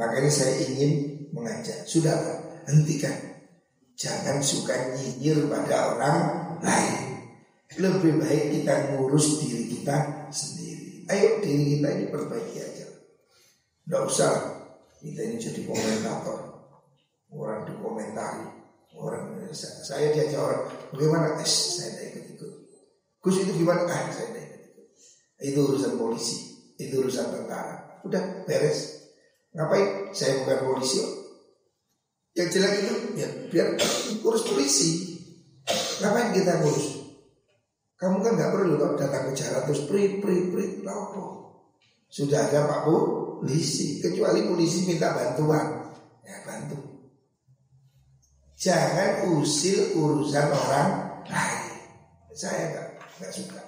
Makanya 0.00 0.32
saya 0.32 0.56
ingin 0.56 1.28
mengajak. 1.36 1.84
Sudah, 1.84 2.16
hentikan. 2.64 3.12
Jangan 3.92 4.40
suka 4.40 4.96
nyinyir 4.96 5.52
pada 5.52 5.96
orang 5.96 6.18
lain. 6.64 7.11
Lebih 7.80 8.20
baik 8.20 8.44
kita 8.52 8.74
ngurus 8.92 9.40
diri 9.40 9.64
kita 9.72 10.28
sendiri. 10.28 11.08
Ayo 11.08 11.40
diri 11.40 11.78
kita 11.78 11.88
ini 11.96 12.04
perbaiki 12.12 12.58
aja. 12.60 12.86
Tidak 13.84 14.02
usah 14.04 14.32
kita 15.00 15.20
ini 15.24 15.36
jadi 15.40 15.60
komentator. 15.64 16.40
Orang 17.32 17.64
dikomentari. 17.64 18.60
Orang 18.92 19.32
saya 19.52 20.12
diajak 20.12 20.40
orang 20.40 20.62
bagaimana? 20.92 21.40
Eh, 21.40 21.48
saya 21.48 21.92
tidak 21.96 22.06
ikut 22.12 22.24
ikut. 22.36 22.52
Gus 23.24 23.36
itu 23.40 23.52
gimana? 23.64 23.88
Ah, 23.88 24.08
saya 24.12 24.32
tidak 24.32 24.44
ikut 24.48 24.62
ikut. 24.68 24.86
Itu 25.42 25.58
urusan 25.68 25.92
polisi, 25.96 26.36
itu 26.76 26.94
urusan 27.00 27.26
tentara. 27.32 28.00
Udah 28.04 28.44
beres. 28.44 29.08
Ngapain? 29.52 30.12
Saya 30.16 30.44
bukan 30.44 30.58
polisi. 30.64 31.00
Yang 32.32 32.48
jelek 32.56 32.72
itu 32.80 32.94
ya 33.20 33.28
biar 33.52 33.68
urus 34.28 34.44
polisi. 34.48 34.88
Ngapain 36.00 36.32
kita 36.32 36.52
ngurus? 36.64 37.01
Kamu 38.02 38.18
kan 38.18 38.34
nggak 38.34 38.50
perlu 38.50 38.74
kalau 38.82 38.98
datang 38.98 39.30
ke 39.30 39.32
jalan 39.38 39.62
terus 39.62 39.86
pri 39.86 40.18
pri 40.18 40.50
pri 40.50 40.82
lapo. 40.82 41.54
Sudah 42.10 42.50
ada 42.50 42.66
Pak 42.66 42.80
polisi. 42.82 44.02
Kecuali 44.02 44.42
polisi 44.42 44.90
minta 44.90 45.14
bantuan, 45.14 45.86
ya 46.26 46.42
bantu. 46.42 46.82
Jangan 48.58 49.30
usil 49.38 49.94
urusan 49.94 50.50
orang 50.50 50.90
lain. 51.30 51.78
Saya 52.34 52.74
nggak 52.74 52.88
nggak 53.22 53.32
suka. 53.38 53.62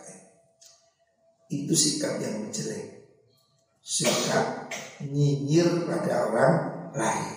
Itu 1.54 1.74
sikap 1.78 2.18
yang 2.18 2.50
jelek. 2.50 3.06
Sikap 3.86 4.66
nyinyir 4.98 5.86
pada 5.86 6.26
orang 6.26 6.54
lain. 6.96 7.34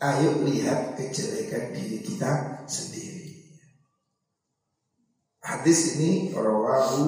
Ayo 0.00 0.40
lihat 0.44 0.96
kejelekan 0.96 1.76
diri 1.76 2.00
kita 2.00 2.64
sendiri. 2.64 3.15
Hadis 5.46 5.94
ini 5.94 6.34
rawahu 6.34 7.06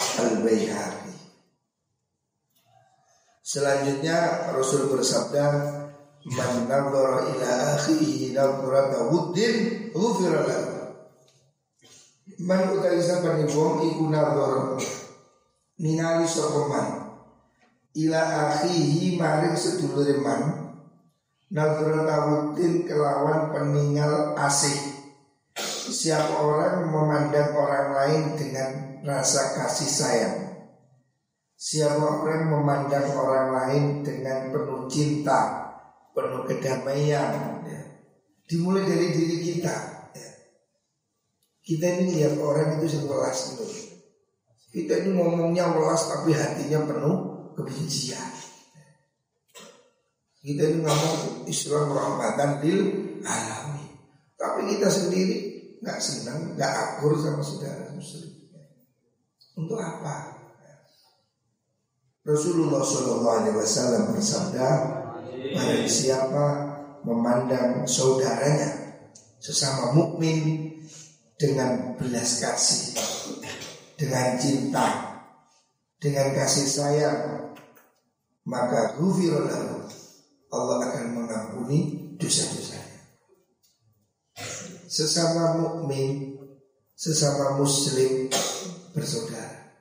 Al-Baihaqi. 0.00 1.12
Selanjutnya 3.44 4.48
Rasul 4.56 4.88
bersabda, 4.88 5.44
"Man 6.32 6.64
nadhara 6.64 7.28
ila 7.28 7.50
akhihi 7.76 8.32
nadhrata 8.32 9.12
wuddin 9.12 9.92
ghufira 9.92 10.48
lahu." 10.48 10.96
Man 12.40 12.80
utawi 12.80 13.04
saben 13.04 13.44
wong 13.44 13.84
iku 13.84 14.08
nadhara 14.08 14.80
ningali 15.76 16.24
sapa 16.24 16.72
man 16.72 16.88
ila 18.00 18.20
akhihi 18.48 19.20
maring 19.20 19.60
sedulure 19.60 20.24
man 20.24 20.72
nadhrata 21.52 22.32
wuddin 22.32 22.88
kelawan 22.88 23.52
peninggal 23.52 24.32
asih 24.40 25.03
Siapa 25.84 26.40
orang 26.40 26.88
memandang 26.88 27.52
orang 27.52 27.88
lain 27.92 28.22
dengan 28.40 28.70
rasa 29.04 29.52
kasih 29.52 29.90
sayang 29.90 30.36
Siapa 31.60 32.24
orang 32.24 32.48
memandang 32.48 33.12
orang 33.12 33.48
lain 33.52 33.84
dengan 34.00 34.48
penuh 34.48 34.88
cinta 34.88 35.60
Penuh 36.16 36.48
kedamaian 36.48 37.60
ya. 37.68 37.80
Dimulai 38.48 38.88
dari 38.88 39.12
diri 39.12 39.36
kita 39.44 39.76
ya. 40.16 40.30
Kita 41.60 41.86
ini 42.00 42.16
lihat 42.16 42.40
orang 42.40 42.80
itu 42.80 42.96
sewelas 42.96 43.52
itu 43.52 43.66
Kita 44.72 45.04
ini 45.04 45.20
ngomongnya 45.20 45.68
welas 45.68 46.08
tapi 46.08 46.32
hatinya 46.32 46.80
penuh 46.88 47.16
kebencian 47.60 48.32
Kita 50.40 50.64
ini 50.64 50.80
ngomong 50.80 51.44
Islam 51.44 51.92
rahmatan 51.92 52.64
lil 52.64 52.80
alami 53.20 53.84
Tapi 54.40 54.60
kita 54.72 54.88
sendiri 54.88 55.43
nggak 55.84 56.00
senang, 56.00 56.56
nggak 56.56 56.72
akur 56.72 57.12
sama 57.20 57.44
saudara 57.44 57.92
muslim. 57.92 58.32
Untuk 59.54 59.76
apa? 59.76 60.32
Rasulullah 62.24 62.80
Shallallahu 62.80 63.36
Alaihi 63.44 63.56
Wasallam 63.60 64.16
bersabda, 64.16 64.68
barang 65.52 65.84
siapa 65.84 66.46
memandang 67.04 67.84
saudaranya 67.84 68.96
sesama 69.36 69.92
mukmin 69.92 70.72
dengan 71.36 72.00
belas 72.00 72.40
kasih, 72.40 72.96
dengan 74.00 74.40
cinta, 74.40 75.20
dengan 76.00 76.32
kasih 76.32 76.64
sayang, 76.64 77.52
maka 78.48 78.96
Allah 80.48 80.76
akan 80.80 81.06
mengampuni 81.12 82.08
dosa-dosanya 82.16 82.63
sesama 84.94 85.58
mukmin, 85.58 86.38
sesama 86.94 87.58
muslim 87.58 88.30
bersaudara. 88.94 89.74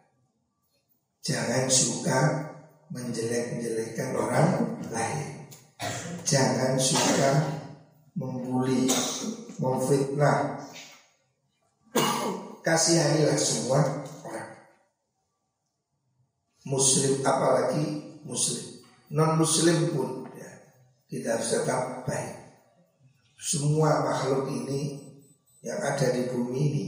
Jangan 1.22 1.70
suka 1.70 2.20
menjelek-jelekkan 2.90 4.18
orang 4.18 4.82
lain. 4.90 5.46
Jangan 6.26 6.82
suka 6.82 7.30
membuli, 8.18 8.90
memfitnah. 9.62 10.66
Kasihanilah 12.66 13.38
semua 13.38 13.86
orang. 14.26 14.52
Muslim 16.66 17.22
apalagi 17.22 17.86
muslim. 18.26 18.82
Non 19.14 19.38
muslim 19.38 19.94
pun 19.94 20.26
ya, 20.34 20.52
kita 21.06 21.38
harus 21.38 21.54
tetap 21.54 22.02
baik. 22.08 22.44
Semua 23.36 24.00
makhluk 24.08 24.48
ini 24.48 25.03
yang 25.64 25.80
ada 25.80 26.12
di 26.12 26.28
bumi 26.28 26.60
ini 26.60 26.86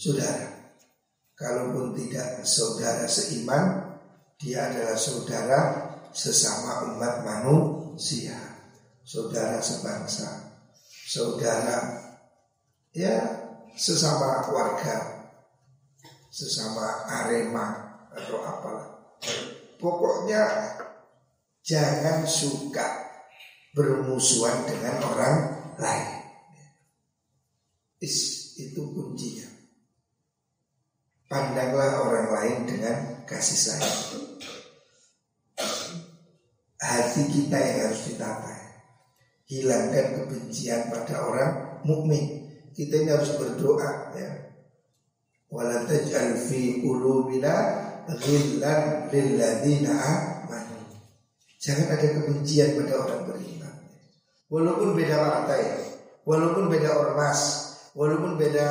saudara. 0.00 0.48
Kalaupun 1.34 1.92
tidak 1.98 2.46
saudara 2.46 3.04
seiman, 3.04 3.94
dia 4.40 4.70
adalah 4.70 4.96
saudara 4.96 5.60
sesama 6.14 6.94
umat 6.94 7.26
manusia, 7.26 8.38
saudara 9.02 9.58
sebangsa, 9.58 10.56
saudara 11.10 12.06
ya 12.94 13.18
sesama 13.74 14.46
warga, 14.46 15.26
sesama 16.30 17.02
arema 17.10 17.98
atau 18.14 18.38
apalah. 18.40 18.88
Pokoknya 19.82 20.70
jangan 21.66 22.22
suka 22.24 22.86
bermusuhan 23.74 24.70
dengan 24.70 25.02
orang 25.02 25.36
lain. 25.82 26.13
Is, 28.04 28.52
itu 28.60 28.84
kuncinya. 28.92 29.48
Pandanglah 31.24 32.04
orang 32.04 32.28
lain 32.36 32.58
dengan 32.68 33.24
kasih 33.24 33.56
sayang. 33.56 34.28
Hati 36.76 37.22
kita 37.32 37.56
yang 37.56 37.78
harus 37.88 38.12
ditata. 38.12 38.56
Hilangkan 39.48 40.06
kebencian 40.20 40.92
pada 40.92 41.16
orang 41.24 41.52
mukmin. 41.88 42.44
Kita 42.76 42.92
ini 43.00 43.08
harus 43.08 43.40
berdoa 43.40 44.12
ya. 44.12 44.52
Wala 45.48 45.88
fi 46.44 46.84
qulubina 46.84 47.56
ghillan 48.20 49.08
lilladzina 49.08 49.92
amanu. 49.96 50.92
Jangan 51.56 51.88
ada 51.88 52.06
kebencian 52.20 52.76
pada 52.84 53.00
orang 53.00 53.22
beriman. 53.32 53.74
Walaupun 54.52 54.92
beda 54.92 55.16
partai, 55.16 55.62
walaupun 56.28 56.68
beda 56.68 57.00
ormas, 57.00 57.63
walaupun 57.94 58.36
beda 58.36 58.68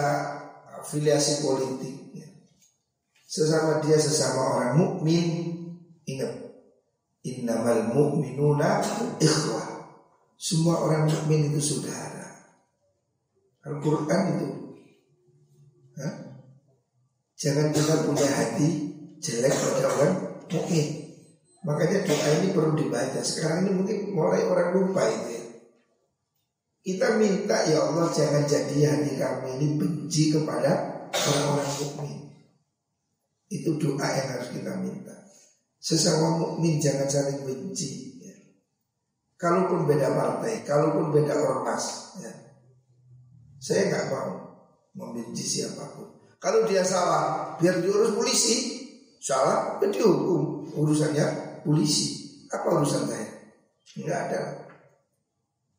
afiliasi 0.84 1.42
politik 1.42 1.96
ya. 2.14 2.28
sesama 3.26 3.80
dia 3.82 3.96
sesama 3.96 4.60
orang 4.60 4.74
mukmin 4.78 5.26
ingat 6.04 6.54
innamal 7.24 7.88
mu'minuna 7.96 8.84
ikhwah 9.18 9.88
semua 10.36 10.84
orang 10.84 11.08
mukmin 11.08 11.50
itu 11.50 11.60
saudara 11.64 12.28
Al-Quran 13.64 14.22
itu 14.36 14.48
Hah? 15.94 16.14
Jangan 17.38 17.70
kita 17.70 18.08
punya 18.08 18.26
hati 18.26 18.70
jelek 19.22 19.54
pada 19.54 19.86
orang 19.94 20.14
mukmin. 20.50 20.88
Makanya 21.64 22.04
doa 22.04 22.30
ini 22.42 22.48
perlu 22.52 22.74
dibaca. 22.76 23.22
Sekarang 23.22 23.68
ini 23.68 23.72
mungkin 23.78 23.98
mulai 24.12 24.44
orang 24.44 24.74
lupa 24.76 25.06
ya. 25.06 25.33
Kita 26.84 27.16
minta 27.16 27.64
ya 27.64 27.80
Allah 27.80 28.12
jangan 28.12 28.44
jadi 28.44 28.92
hati 28.92 29.16
kami 29.16 29.56
ini 29.56 29.80
benci 29.80 30.36
kepada 30.36 30.72
orang-orang 31.16 31.72
mukmin. 31.80 32.20
Itu 33.48 33.80
doa 33.80 34.04
yang 34.04 34.28
harus 34.36 34.52
kita 34.52 34.76
minta. 34.84 35.16
Sesama 35.80 36.36
mukmin 36.36 36.84
jangan 36.84 37.08
saling 37.08 37.48
benci. 37.48 38.20
Ya. 38.20 38.36
Kalaupun 39.40 39.88
beda 39.88 40.12
partai, 40.12 40.68
kalaupun 40.68 41.16
beda 41.16 41.40
ormas, 41.40 42.20
ya. 42.20 42.32
saya 43.64 43.88
nggak 43.88 44.12
mau 44.12 44.32
membenci 44.92 45.44
siapa 45.48 45.88
pun. 45.96 46.36
Kalau 46.44 46.68
dia 46.68 46.84
salah, 46.84 47.56
biar 47.64 47.80
diurus 47.80 48.12
polisi. 48.12 48.84
Salah, 49.24 49.80
ya 49.80 49.88
dihukum. 49.88 50.68
Urusannya 50.76 51.64
polisi. 51.64 52.44
Apa 52.52 52.76
urusan 52.76 53.08
saya? 53.08 53.30
Nggak 53.96 54.20
ada. 54.28 54.40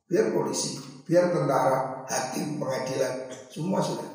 Biar 0.04 0.36
polisi, 0.36 0.76
biar 1.08 1.32
tentara, 1.32 2.04
hakim, 2.04 2.60
pengadilan, 2.60 3.24
semua 3.48 3.80
sudah. 3.80 4.10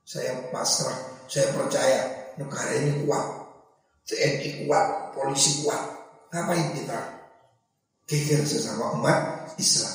Saya 0.00 0.48
pasrah, 0.48 0.96
saya 1.28 1.52
percaya 1.52 2.32
negara 2.40 2.72
ini 2.80 3.04
kuat. 3.04 3.26
TNI 4.08 4.64
kuat, 4.64 5.12
polisi 5.12 5.62
kuat. 5.62 5.82
Ngapain 6.32 6.72
kita 6.72 6.98
geger 8.08 8.42
sesama 8.42 8.96
umat 8.96 9.52
Islam? 9.60 9.92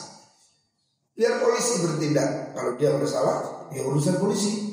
Biar 1.17 1.41
polisi 1.41 1.83
bertindak. 1.83 2.53
Kalau 2.53 2.77
dia 2.77 2.93
bersalah, 2.95 3.67
ya 3.73 3.81
urusan 3.83 4.21
polisi. 4.21 4.71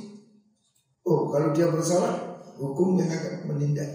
Oh, 1.02 1.32
kalau 1.32 1.50
dia 1.50 1.66
bersalah, 1.72 2.44
hukum 2.60 3.00
yang 3.00 3.10
akan 3.10 3.50
menindak. 3.50 3.88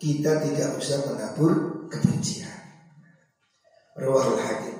Kita 0.00 0.40
tidak 0.40 0.78
usah 0.78 1.04
menabur 1.10 1.84
kebencian. 1.88 2.52
Rawahul 3.96 4.40
Hakim 4.40 4.76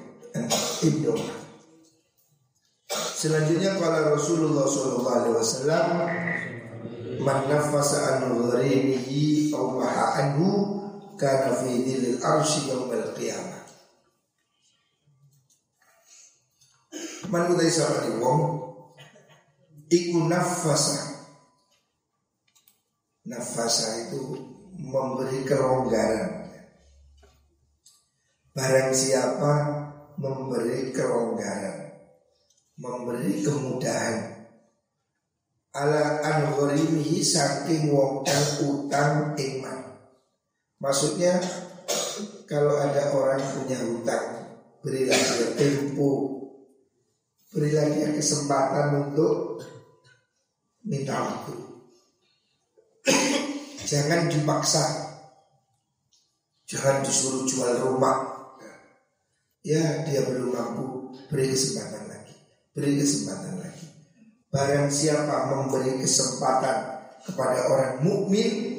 Ibnu 0.85 1.17
Selanjutnya 3.17 3.81
kalau 3.81 4.12
Rasulullah 4.12 4.69
SAW 4.69 5.81
man 7.17 7.49
nafasa 7.49 8.21
an 8.21 8.29
gharimihi 8.29 9.51
aw 9.57 9.73
maha 9.73 10.07
anhu 10.21 10.49
kana 11.17 11.57
fi 11.57 11.81
dhillil 11.81 12.21
arsy 12.21 12.69
yaumil 12.69 13.09
qiyamah. 13.17 13.65
Man 17.33 17.51
utai 17.51 17.73
di 17.73 18.11
wong? 18.21 18.41
Iku 19.89 20.29
nafasa. 20.29 21.17
Nafasa 23.27 24.07
itu 24.07 24.23
memberi 24.77 25.43
kelonggaran 25.43 26.47
barang 28.57 28.91
siapa 28.97 29.53
memberi 30.16 30.92
kelonggaran 30.92 31.87
memberi 32.76 33.40
kemudahan 33.40 34.37
ala 35.76 36.24
anghorimihi 36.24 37.20
saking 37.20 37.92
wong 37.92 38.24
kang 38.24 38.48
utang 38.64 39.37
iman. 39.37 39.81
Maksudnya 40.81 41.37
kalau 42.48 42.76
ada 42.81 43.12
orang 43.12 43.40
punya 43.57 43.76
hutang, 43.81 44.57
berilah 44.81 45.16
dia 45.16 45.48
tempo, 45.57 46.12
berilah 47.52 47.92
dia 47.92 48.09
kesempatan 48.12 49.09
untuk 49.09 49.61
minta 50.85 51.16
waktu. 51.16 51.57
Jangan 53.87 54.33
dipaksa, 54.33 54.85
jangan 56.68 57.05
disuruh 57.05 57.44
jual 57.48 57.72
rumah. 57.85 58.26
Ya 59.66 60.07
dia 60.07 60.22
belum 60.22 60.55
mampu, 60.55 61.11
beri 61.26 61.50
kesempatan 61.50 62.07
lagi, 62.07 62.38
beri 62.70 63.02
kesempatan 63.02 63.59
lagi. 63.59 63.87
Barang 64.46 64.87
siapa 64.94 65.50
memberi 65.50 65.98
kesempatan 65.98 67.02
kepada 67.26 67.66
orang 67.74 67.98
mukmin, 68.07 68.79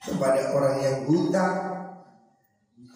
kepada 0.00 0.56
orang 0.56 0.80
yang 0.80 0.96
buta, 1.04 1.46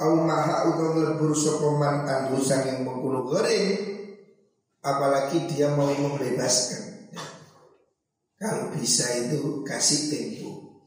au 0.01 0.25
maha 0.25 0.73
utawa 0.73 1.13
lebur 1.13 1.37
sokoman 1.37 2.09
yang 2.09 2.89
mengkulo 2.89 3.29
goreng, 3.29 3.69
apalagi 4.81 5.45
dia 5.45 5.77
mau 5.77 5.93
membebaskan. 5.93 7.13
Kalau 8.41 8.73
bisa 8.73 9.05
itu 9.21 9.61
kasih 9.69 10.09
tempo, 10.09 10.81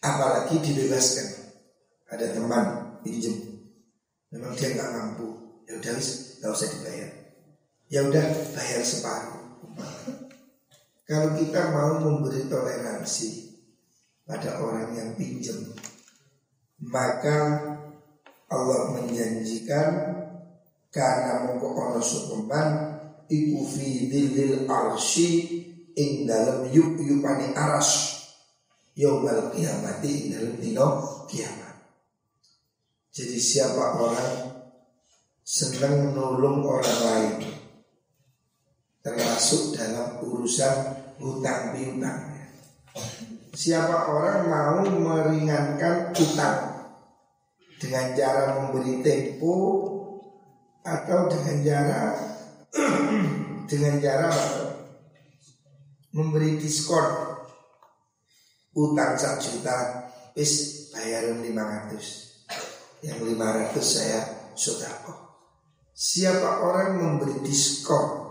apalagi 0.00 0.64
dibebaskan. 0.64 1.52
Ada 2.08 2.32
teman 2.32 2.96
pinjem, 3.04 3.36
memang 4.32 4.56
dia 4.56 4.72
nggak 4.72 4.92
mampu, 4.96 5.37
ya 5.68 5.76
udah 5.76 5.92
nggak 5.92 6.52
usah 6.52 6.68
dibayar. 6.72 7.10
Ya 7.92 8.00
udah 8.08 8.24
bayar 8.56 8.80
separuh. 8.80 9.36
Kalau 11.04 11.36
kita 11.36 11.72
mau 11.72 12.00
memberi 12.00 12.48
toleransi 12.48 13.56
pada 14.28 14.60
orang 14.60 14.92
yang 14.92 15.10
pinjam, 15.16 15.72
maka 16.84 17.64
Allah 18.48 18.96
menjanjikan 18.96 19.88
karena 20.88 21.48
mongko 21.48 21.68
ono 21.68 22.00
sukuman 22.00 22.68
iku 23.28 23.60
fi 23.68 24.08
dhillil 24.08 24.64
arsy 24.68 25.28
ing 25.96 26.24
dalam 26.24 26.68
yuk 26.72 26.96
yupani 26.96 27.52
aras 27.52 28.20
yaumal 28.96 29.52
kiamati 29.52 30.08
ing 30.08 30.24
dalam 30.32 30.54
dino 30.60 30.88
kiamat. 31.28 31.76
Jadi 33.12 33.36
siapa 33.40 33.96
orang 33.96 34.57
senang 35.48 36.12
menolong 36.12 36.60
orang 36.60 37.00
lain. 37.08 37.36
Termasuk 39.00 39.72
dalam 39.80 40.20
urusan 40.20 40.76
hutang 41.16 41.72
piutang. 41.72 42.36
Siapa 43.56 44.12
orang 44.12 44.40
mau 44.44 44.84
meringankan 44.84 46.12
utang 46.12 46.60
dengan 47.80 48.12
cara 48.12 48.60
memberi 48.60 49.00
tempo 49.00 49.54
atau 50.84 51.32
dengan 51.32 51.56
cara 51.64 52.02
dengan 53.72 53.94
cara 54.04 54.28
memberi 56.12 56.60
diskon. 56.60 57.40
Utang 58.76 59.16
satu 59.16 59.48
juta 59.48 60.06
bis 60.36 60.86
bayaran 60.92 61.40
500 61.40 63.00
yang 63.02 63.18
500 63.24 63.74
saya 63.80 64.20
sudah 64.54 64.92
kok 65.02 65.27
siapa 65.98 66.62
orang 66.62 67.02
memberi 67.02 67.42
diskon? 67.42 68.30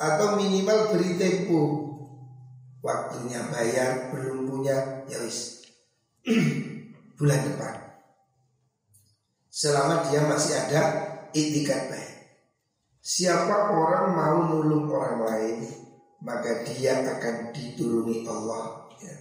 Atau 0.00 0.40
minimal 0.40 0.96
beri 0.96 1.20
tempo? 1.20 1.60
Waktunya 2.80 3.44
bayar 3.52 4.10
belum 4.10 4.48
punya 4.48 5.04
ya 5.06 5.20
wis. 5.22 5.68
Bulan 7.20 7.40
depan. 7.46 7.76
Selama 9.52 10.08
dia 10.08 10.24
masih 10.24 10.56
ada 10.56 10.82
itikat 11.36 11.92
baik. 11.92 12.16
Siapa 13.04 13.76
orang 13.76 14.16
mau 14.16 14.36
nulung 14.48 14.88
orang 14.90 15.20
lain 15.22 15.82
maka 16.22 16.62
dia 16.66 17.02
akan 17.02 17.50
dituruni 17.50 18.22
Allah 18.30 18.86
ya. 19.02 19.14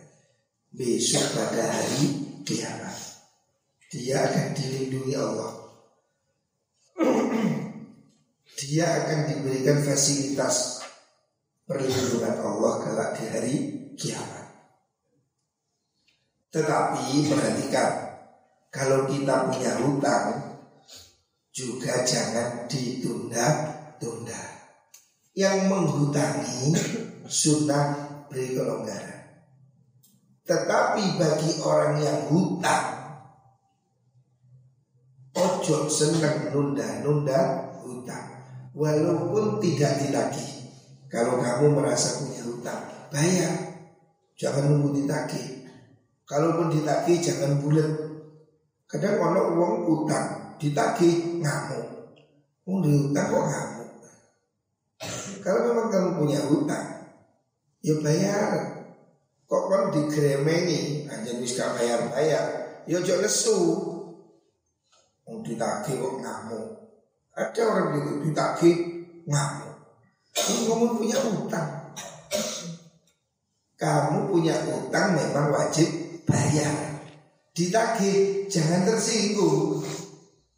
besok 0.69 1.33
pada 1.33 1.65
hari 1.65 2.05
kiamat 2.45 2.97
dia 3.89 4.21
akan 4.21 4.47
dilindungi 4.53 5.17
Allah 5.17 5.60
dia 8.61 8.85
akan 8.85 9.19
diberikan 9.25 9.81
fasilitas 9.81 10.85
perlindungan 11.65 12.37
Allah 12.45 12.73
kelak 12.85 13.09
di 13.17 13.25
hari 13.25 13.55
kiamat. 13.97 14.45
Tetapi 16.53 17.31
perhatikan, 17.31 17.91
kalau 18.69 19.09
kita 19.09 19.49
punya 19.49 19.71
hutang 19.81 20.27
juga 21.49 22.05
jangan 22.05 22.69
ditunda-tunda. 22.69 24.41
Yang 25.31 25.57
menghutangi 25.71 26.75
sunnah 27.23 27.95
beri 28.27 28.51
kelonggaran. 28.51 29.47
Tetapi 30.43 31.15
bagi 31.15 31.51
orang 31.63 32.03
yang 32.03 32.19
hutang, 32.27 32.87
ojo 35.39 35.87
senang 35.87 36.51
nunda-nunda 36.51 37.70
walaupun 38.75 39.59
tidak 39.59 39.99
ditagih. 40.03 40.51
Kalau 41.11 41.43
kamu 41.43 41.75
merasa 41.75 42.23
punya 42.23 42.39
hutang, 42.47 42.81
bayar. 43.11 43.51
Jangan 44.39 44.71
nunggu 44.71 45.03
ditagih. 45.03 45.67
Kalaupun 46.23 46.71
ditagih 46.71 47.19
jangan 47.19 47.59
bulat. 47.59 47.91
Kadang 48.87 49.19
kalau 49.19 49.43
uang 49.59 49.75
utang 49.87 50.55
ditagih 50.55 51.43
ngamuk. 51.43 52.15
Uang 52.63 52.79
di 52.79 52.91
utang 53.11 53.27
kok 53.27 53.45
ngamuk. 53.51 53.89
Kalau 55.41 55.59
memang 55.67 55.87
kamu 55.91 56.09
punya 56.21 56.39
hutang, 56.47 56.87
ya 57.83 57.95
bayar. 57.99 58.51
Kok 59.51 59.63
kan 59.67 59.83
digremengi, 59.91 61.11
aja 61.11 61.31
bisa 61.35 61.75
bayar 61.75 62.07
bayar. 62.07 62.45
Ya 62.87 63.03
jangan 63.03 63.27
lesu. 63.27 63.59
Uang 65.27 65.43
ditagih 65.43 65.99
kok 65.99 66.15
ngamuk. 66.23 66.80
Ada 67.31 67.61
orang 67.63 67.87
begitu 67.95 68.11
ditagih 68.27 68.75
ngamuk. 69.23 69.75
Kamu 70.35 70.99
punya 70.99 71.17
utang. 71.31 71.95
Kamu 73.79 74.27
punya 74.27 74.55
utang 74.67 75.15
memang 75.15 75.47
wajib 75.51 75.87
bayar. 76.27 76.91
ditagih 77.51 78.47
jangan 78.47 78.87
tersinggung. 78.87 79.83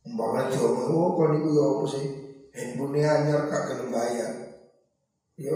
Umpama 0.06 0.46
jomo 0.54 0.94
oh 0.94 1.10
kon 1.18 1.34
niku 1.34 1.50
yo 1.58 1.64
apa 1.80 1.86
sih? 1.90 2.06
Handphone 2.54 3.02
anyar 3.02 3.50
kak 3.50 3.66
gelem 3.70 3.90
bayar. 3.90 4.32
Yo 5.42 5.56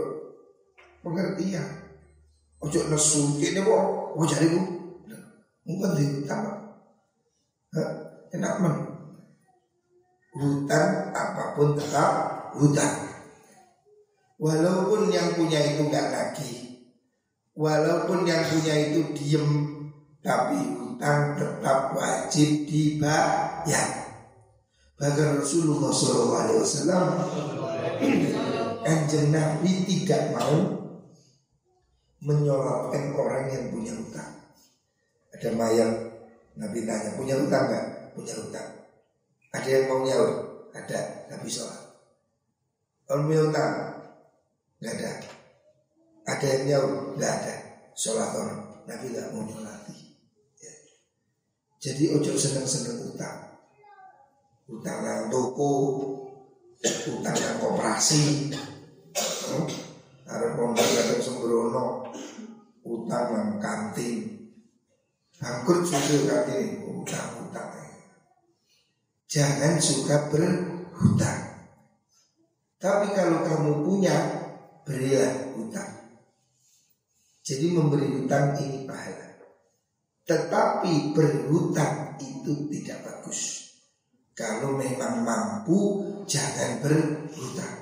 pengertian. 1.05 1.67
Ojo 2.57 2.79
nesu 2.89 3.37
kene 3.37 3.61
kok 3.61 3.83
oh 4.17 4.25
jariku. 4.25 4.61
Mungkin 5.67 5.93
di 5.99 6.05
utama. 6.25 6.57
Enak 8.33 8.55
men. 8.63 8.96
Hutan 10.37 11.09
apa 11.17 11.57
pun 11.57 11.73
tetap 11.73 12.11
hutan. 12.53 12.93
Walaupun 14.37 15.09
yang 15.09 15.33
punya 15.33 15.57
itu 15.65 15.89
nggak 15.89 16.07
lagi, 16.13 16.51
walaupun 17.57 18.21
yang 18.21 18.45
punya 18.45 18.73
itu 18.85 19.01
diem, 19.17 19.49
tapi 20.21 20.61
hutang 20.77 21.33
tetap 21.41 21.97
wajib 21.97 22.69
dibayar. 22.69 23.89
Bahkan 24.97 25.41
Rasulullah 25.41 25.93
SAW 25.93 26.97
Anjing 28.87 29.29
Nabi 29.29 29.85
tidak 29.89 30.37
mau 30.37 30.57
menyolatkan 32.21 33.13
orang 33.13 33.45
yang 33.49 33.65
punya 33.73 33.93
hutang. 33.93 34.31
Ada 35.33 35.49
mayat 35.53 35.91
Nabi 36.57 36.85
tanya 36.85 37.13
punya 37.13 37.35
hutang 37.37 37.65
nggak? 37.69 37.85
Punya 38.17 38.33
hutang. 38.37 38.76
Ada 39.57 39.69
yang 39.73 39.85
mau 39.89 40.05
nyaur? 40.05 40.31
Ada. 40.69 41.33
Nabi 41.33 41.49
sholat. 41.49 41.81
Orang 43.09 43.25
punya 43.25 43.41
hutang 43.49 43.73
nggak 44.77 44.93
ada. 45.01 45.11
Ada 46.29 46.45
yang 46.45 46.63
nyaur? 46.69 46.91
Nggak 47.17 47.33
ada. 47.41 47.55
Sholat 47.97 48.29
orang. 48.37 48.61
Nabi 48.85 49.05
nggak 49.09 49.33
mau 49.33 49.41
nyolati. 49.41 49.97
Ya. 50.61 50.73
Jadi 51.81 52.13
ojo 52.13 52.31
seneng-seneng 52.37 53.09
utang. 53.09 53.57
Utang 54.69 54.99
nang 55.01 55.31
toko, 55.33 55.71
utang 56.85 57.33
nang 57.33 57.57
koperasi. 57.57 58.53
Hmm? 59.17 59.65
Ada 60.27 60.59
pondok 60.59 60.83
kadang 60.83 61.23
sembrono, 61.23 61.85
utang 62.83 63.25
nang 63.31 63.49
kantin. 63.63 64.51
Bangkrut 65.39 65.87
sudah 65.87 66.45
kantin, 66.45 66.83
utang-utang. 66.83 67.76
Jangan 69.27 69.75
suka 69.83 70.31
berhutang. 70.31 71.67
Tapi 72.79 73.07
kalau 73.11 73.43
kamu 73.43 73.71
punya 73.83 74.15
berilah 74.87 75.51
hutang. 75.51 75.91
Jadi 77.43 77.75
memberi 77.75 78.07
hutang 78.07 78.55
ini 78.63 78.87
pahala. 78.87 79.35
Tetapi 80.23 81.11
berhutang 81.11 82.15
itu 82.23 82.71
tidak 82.71 83.03
bagus. 83.03 83.67
Kalau 84.31 84.79
memang 84.79 85.27
mampu 85.27 86.07
jangan 86.23 86.79
berhutang. 86.79 87.77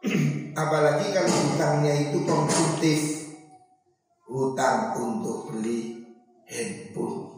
Apalagi 0.64 1.12
kalau 1.12 1.28
hutangnya 1.28 1.92
itu 2.08 2.24
konsumtif. 2.24 3.00
Hutang 4.24 4.96
untuk 4.96 5.52
beli 5.52 6.08
handphone. 6.48 7.36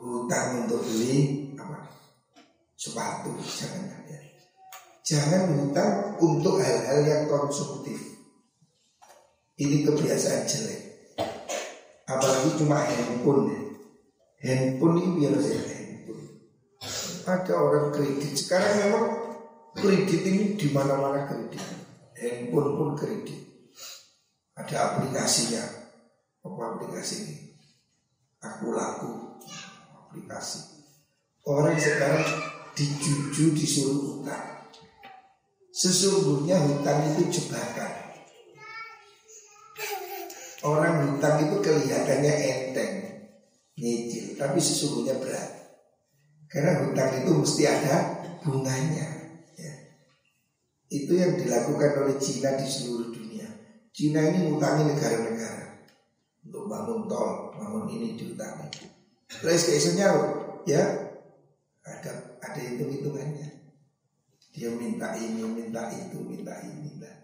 Hutang 0.00 0.64
untuk 0.64 0.80
beli? 0.88 1.43
Sepatu 2.74 3.30
jangan 3.42 3.86
ada. 3.86 4.18
Jangan 5.04 5.42
hutang 5.54 6.16
untuk 6.18 6.58
hal-hal 6.58 7.00
yang 7.04 7.24
konsumtif. 7.30 8.00
Ini 9.54 9.86
kebiasaan 9.86 10.48
jelek. 10.48 10.80
Apalagi 12.10 12.58
cuma 12.58 12.82
handphone. 12.82 13.52
Handphone 14.42 14.96
ini 14.98 15.08
biar 15.20 15.34
saya 15.38 15.62
handphone. 15.62 16.24
Ada 17.24 17.52
orang 17.54 17.86
kredit. 17.94 18.32
Sekarang 18.34 18.74
memang 18.82 19.06
kredit 19.78 20.20
ini 20.26 20.58
di 20.58 20.68
mana-mana 20.74 21.30
kredit. 21.30 21.62
Handphone 22.18 22.70
pun 22.74 22.90
kredit. 22.98 23.40
Ada 24.58 24.98
aplikasinya. 24.98 25.64
Apa 26.44 26.76
aplikasi 26.76 27.14
ini? 27.24 27.36
Aku 28.44 28.74
laku 28.74 29.40
aplikasi. 29.96 30.60
Orang 31.44 31.76
sekarang 31.76 32.24
dijuju 32.74 33.54
disuruh 33.54 34.20
utang. 34.20 34.70
Sesungguhnya 35.74 36.58
hutang 36.58 37.02
itu 37.14 37.38
jebakan. 37.38 37.92
Orang 40.64 40.94
hutang 41.18 41.44
itu 41.44 41.56
kelihatannya 41.60 42.34
enteng, 42.34 42.94
nyicil, 43.76 44.38
tapi 44.38 44.58
sesungguhnya 44.62 45.18
berat. 45.18 45.50
Karena 46.48 46.86
hutang 46.86 47.10
itu 47.20 47.30
mesti 47.34 47.62
ada 47.66 47.96
bunganya. 48.46 49.06
Ya. 49.58 49.74
Itu 50.88 51.18
yang 51.18 51.36
dilakukan 51.36 52.06
oleh 52.06 52.16
Cina 52.22 52.54
di 52.54 52.64
seluruh 52.64 53.10
dunia. 53.10 53.50
Cina 53.90 54.24
ini 54.30 54.46
ngutangi 54.48 54.94
negara-negara 54.94 55.84
untuk 56.46 56.64
bangun 56.70 57.10
tol, 57.10 57.50
bangun 57.58 57.84
ini 57.90 58.14
diutangi. 58.14 58.88
Keesokannya 59.42 60.08
ya 60.64 61.03
hitung-hitungannya. 62.74 63.48
Dia 64.54 64.70
minta 64.70 65.14
ini, 65.18 65.42
minta 65.42 65.90
itu, 65.90 66.18
minta 66.22 66.54
ini. 66.62 67.02
Nah, 67.02 67.14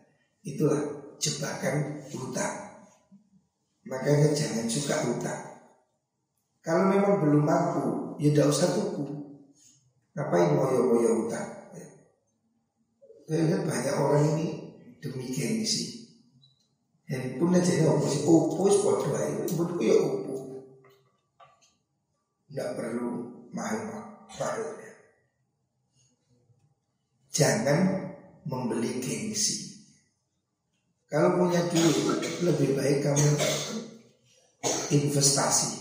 itulah 0.42 0.82
jebakan 1.22 2.02
hutang. 2.10 2.56
Makanya 3.86 4.34
jangan 4.34 4.66
suka 4.66 4.96
hutang. 5.06 5.42
Kalau 6.60 6.90
memang 6.90 7.22
belum 7.22 7.42
mampu, 7.46 8.14
ya 8.18 8.34
tidak 8.34 8.50
usah 8.50 8.68
tuku. 8.74 9.06
Ngapain 10.14 10.58
moyo-moyo 10.58 11.24
hutang? 11.24 11.70
Ya. 11.72 11.86
Saya 13.30 13.42
lihat 13.46 13.62
banyak 13.62 13.94
orang 13.94 14.24
ini 14.34 14.46
demi 14.98 15.30
gengsi. 15.30 16.10
Handphone 17.10 17.58
aja 17.58 17.72
ya 17.74 17.90
oppo 17.90 18.06
sih, 18.06 18.22
oppo 18.22 18.70
sih 18.70 18.82
podo 18.86 19.10
aja, 19.14 19.42
menurutku 19.42 19.82
ya 19.82 19.96
oppo. 19.98 20.34
Tidak 22.50 22.68
perlu 22.78 23.08
mahal-mahal. 23.50 24.10
Jangan 27.30 28.10
membeli 28.42 28.98
gengsi. 28.98 29.70
Kalau 31.10 31.38
punya 31.38 31.62
duit, 31.70 32.22
lebih 32.42 32.78
baik 32.78 33.06
kamu 33.06 33.30
investasi. 34.94 35.78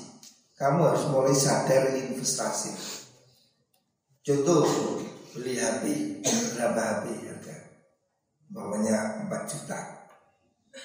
Kamu 0.57 0.79
harus 0.89 1.05
mulai 1.09 1.33
sadar 1.33 1.89
investasi. 1.93 2.73
Contoh, 4.25 4.65
beli 5.33 5.57
HP, 5.57 5.83
berapa 6.53 6.81
HP 6.81 7.05
harga? 7.29 7.55
Bawahnya 8.49 9.25
4 9.29 9.49
juta. 9.49 9.79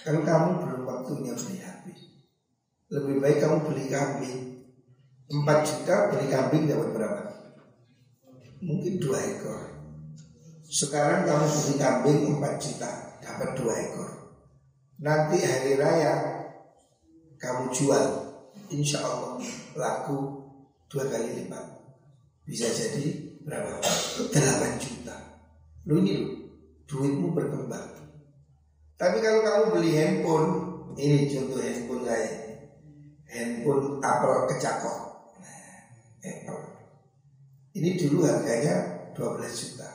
Kalau 0.04 0.20
kamu 0.24 0.48
belum 0.64 0.82
waktunya 0.88 1.32
beli 1.36 1.56
HP, 1.60 1.84
lebih 2.92 3.16
baik 3.20 3.38
kamu 3.40 3.56
beli 3.68 3.84
kambing. 3.88 4.40
4 5.28 5.68
juta 5.68 5.94
beli 6.12 6.26
kambing 6.28 6.68
dapat 6.68 6.88
berapa? 6.92 7.22
Mungkin 8.64 8.96
dua 9.00 9.18
ekor. 9.20 9.73
Sekarang 10.68 11.28
kamu 11.28 11.44
beli 11.44 11.74
kambing 11.76 12.20
4 12.40 12.56
juta 12.56 12.90
Dapat 13.20 13.50
2 13.56 13.84
ekor. 13.88 14.10
Nanti 15.00 15.36
hari 15.44 15.76
raya 15.76 16.14
Kamu 17.36 17.68
jual. 17.68 18.04
Insya 18.72 19.04
Allah 19.04 19.36
laku 19.76 20.40
dua 20.88 21.04
kali 21.10 21.44
lipat. 21.44 21.66
Bisa 22.48 22.70
jadi 22.72 23.36
berapa? 23.44 23.76
8 24.32 24.32
juta. 24.80 25.16
Lu 25.84 26.00
ini 26.00 26.12
lu 26.16 26.24
Duitmu 26.84 27.32
berkembang. 27.32 27.96
Tapi 28.96 29.20
kalau 29.20 29.40
kamu 29.44 29.64
beli 29.76 29.90
handphone 29.96 30.48
Ini 30.94 31.26
contoh 31.26 31.58
handphone 31.60 32.04
saya. 32.06 32.32
Handphone 33.28 33.98
Apple 33.98 34.46
kecakok. 34.52 34.98
Nah, 35.42 35.76
Apple. 36.22 36.64
Ini 37.74 37.98
dulu 37.98 38.22
harganya 38.22 38.74
12 39.12 39.60
juta 39.60 39.93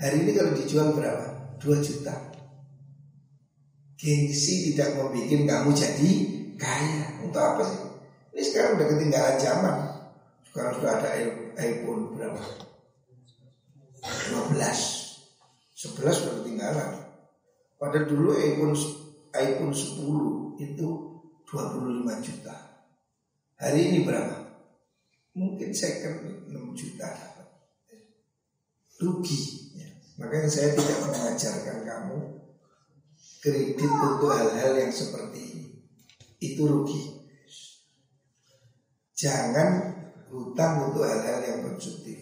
Hari 0.00 0.24
ini 0.24 0.32
kalau 0.32 0.56
dijual 0.56 0.96
berapa? 0.96 1.60
2 1.60 1.76
juta 1.84 2.32
Gengsi 4.00 4.72
tidak 4.72 4.96
membuat 4.96 5.28
kamu 5.28 5.70
jadi 5.76 6.10
kaya 6.56 7.20
Untuk 7.20 7.36
apa 7.36 7.60
sih? 7.68 7.84
Ini 8.32 8.40
sekarang 8.48 8.80
udah 8.80 8.86
ketinggalan 8.96 9.36
zaman 9.36 9.76
Sekarang 10.48 10.72
sudah 10.80 10.92
ada 10.96 11.10
iPhone 11.60 12.16
berapa? 12.16 12.40
12 14.00 14.56
11 14.56 15.76
sudah 15.92 16.34
ketinggalan 16.40 16.90
Padahal 17.76 18.08
dulu 18.08 18.40
iPhone 18.40 18.72
iPhone 19.36 19.74
10 19.76 20.64
itu 20.64 20.88
25 21.44 22.24
juta 22.24 22.56
Hari 23.60 23.80
ini 23.92 24.08
berapa? 24.08 24.48
Mungkin 25.36 25.76
second 25.76 26.48
6 26.48 26.56
juta 26.72 27.36
Rugi 28.96 29.60
Makanya 30.20 30.50
saya 30.52 30.76
tidak 30.76 30.98
mengajarkan 31.08 31.78
kamu 31.88 32.18
kredit 33.40 33.88
untuk 33.88 34.28
hal-hal 34.28 34.72
yang 34.76 34.92
seperti 34.92 35.40
ini. 35.40 35.64
Itu 36.36 36.68
rugi. 36.68 37.00
Jangan 39.16 39.96
hutang 40.28 40.92
untuk 40.92 41.08
hal-hal 41.08 41.40
yang 41.40 41.58
konsumtif. 41.64 42.20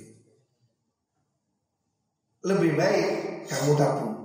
Lebih 2.47 2.79
baik 2.79 3.09
kamu 3.51 3.75
tabung. 3.75 4.17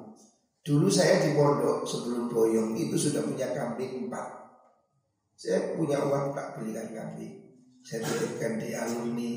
Dulu 0.63 0.88
saya 0.88 1.19
di 1.25 1.36
pondok 1.36 1.83
sebelum 1.83 2.31
boyong 2.31 2.77
itu 2.77 2.95
sudah 2.95 3.25
punya 3.25 3.51
kambing 3.51 4.07
empat. 4.07 4.53
Saya 5.36 5.75
punya 5.75 5.99
uang 6.07 6.31
tak 6.31 6.55
belikan 6.55 6.93
kambing. 6.93 7.41
Saya 7.83 8.05
titipkan 8.05 8.63
di 8.63 8.71
alumni, 8.71 9.33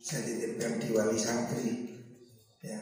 saya 0.00 0.24
titipkan 0.24 0.80
di 0.80 0.88
wali 0.96 1.18
santri. 1.20 1.70
Ya. 2.64 2.80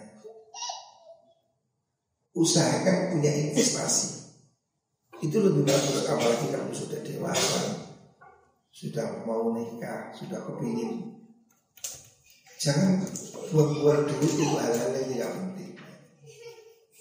Usahakan 2.38 3.18
punya 3.18 3.34
investasi. 3.34 4.30
Itu 5.18 5.42
lebih 5.42 5.66
bagus 5.66 6.06
apalagi 6.06 6.54
kamu 6.54 6.70
sudah 6.70 7.02
dewasa 7.02 7.88
sudah 8.78 9.26
mau 9.26 9.50
nikah, 9.58 10.14
sudah 10.14 10.38
kepingin. 10.46 11.18
Jangan 12.62 13.02
buang-buang 13.50 14.06
duit 14.06 14.38
itu 14.38 14.54
hal-hal 14.54 14.94
yang 14.94 15.08
tidak 15.10 15.30
penting. 15.34 15.74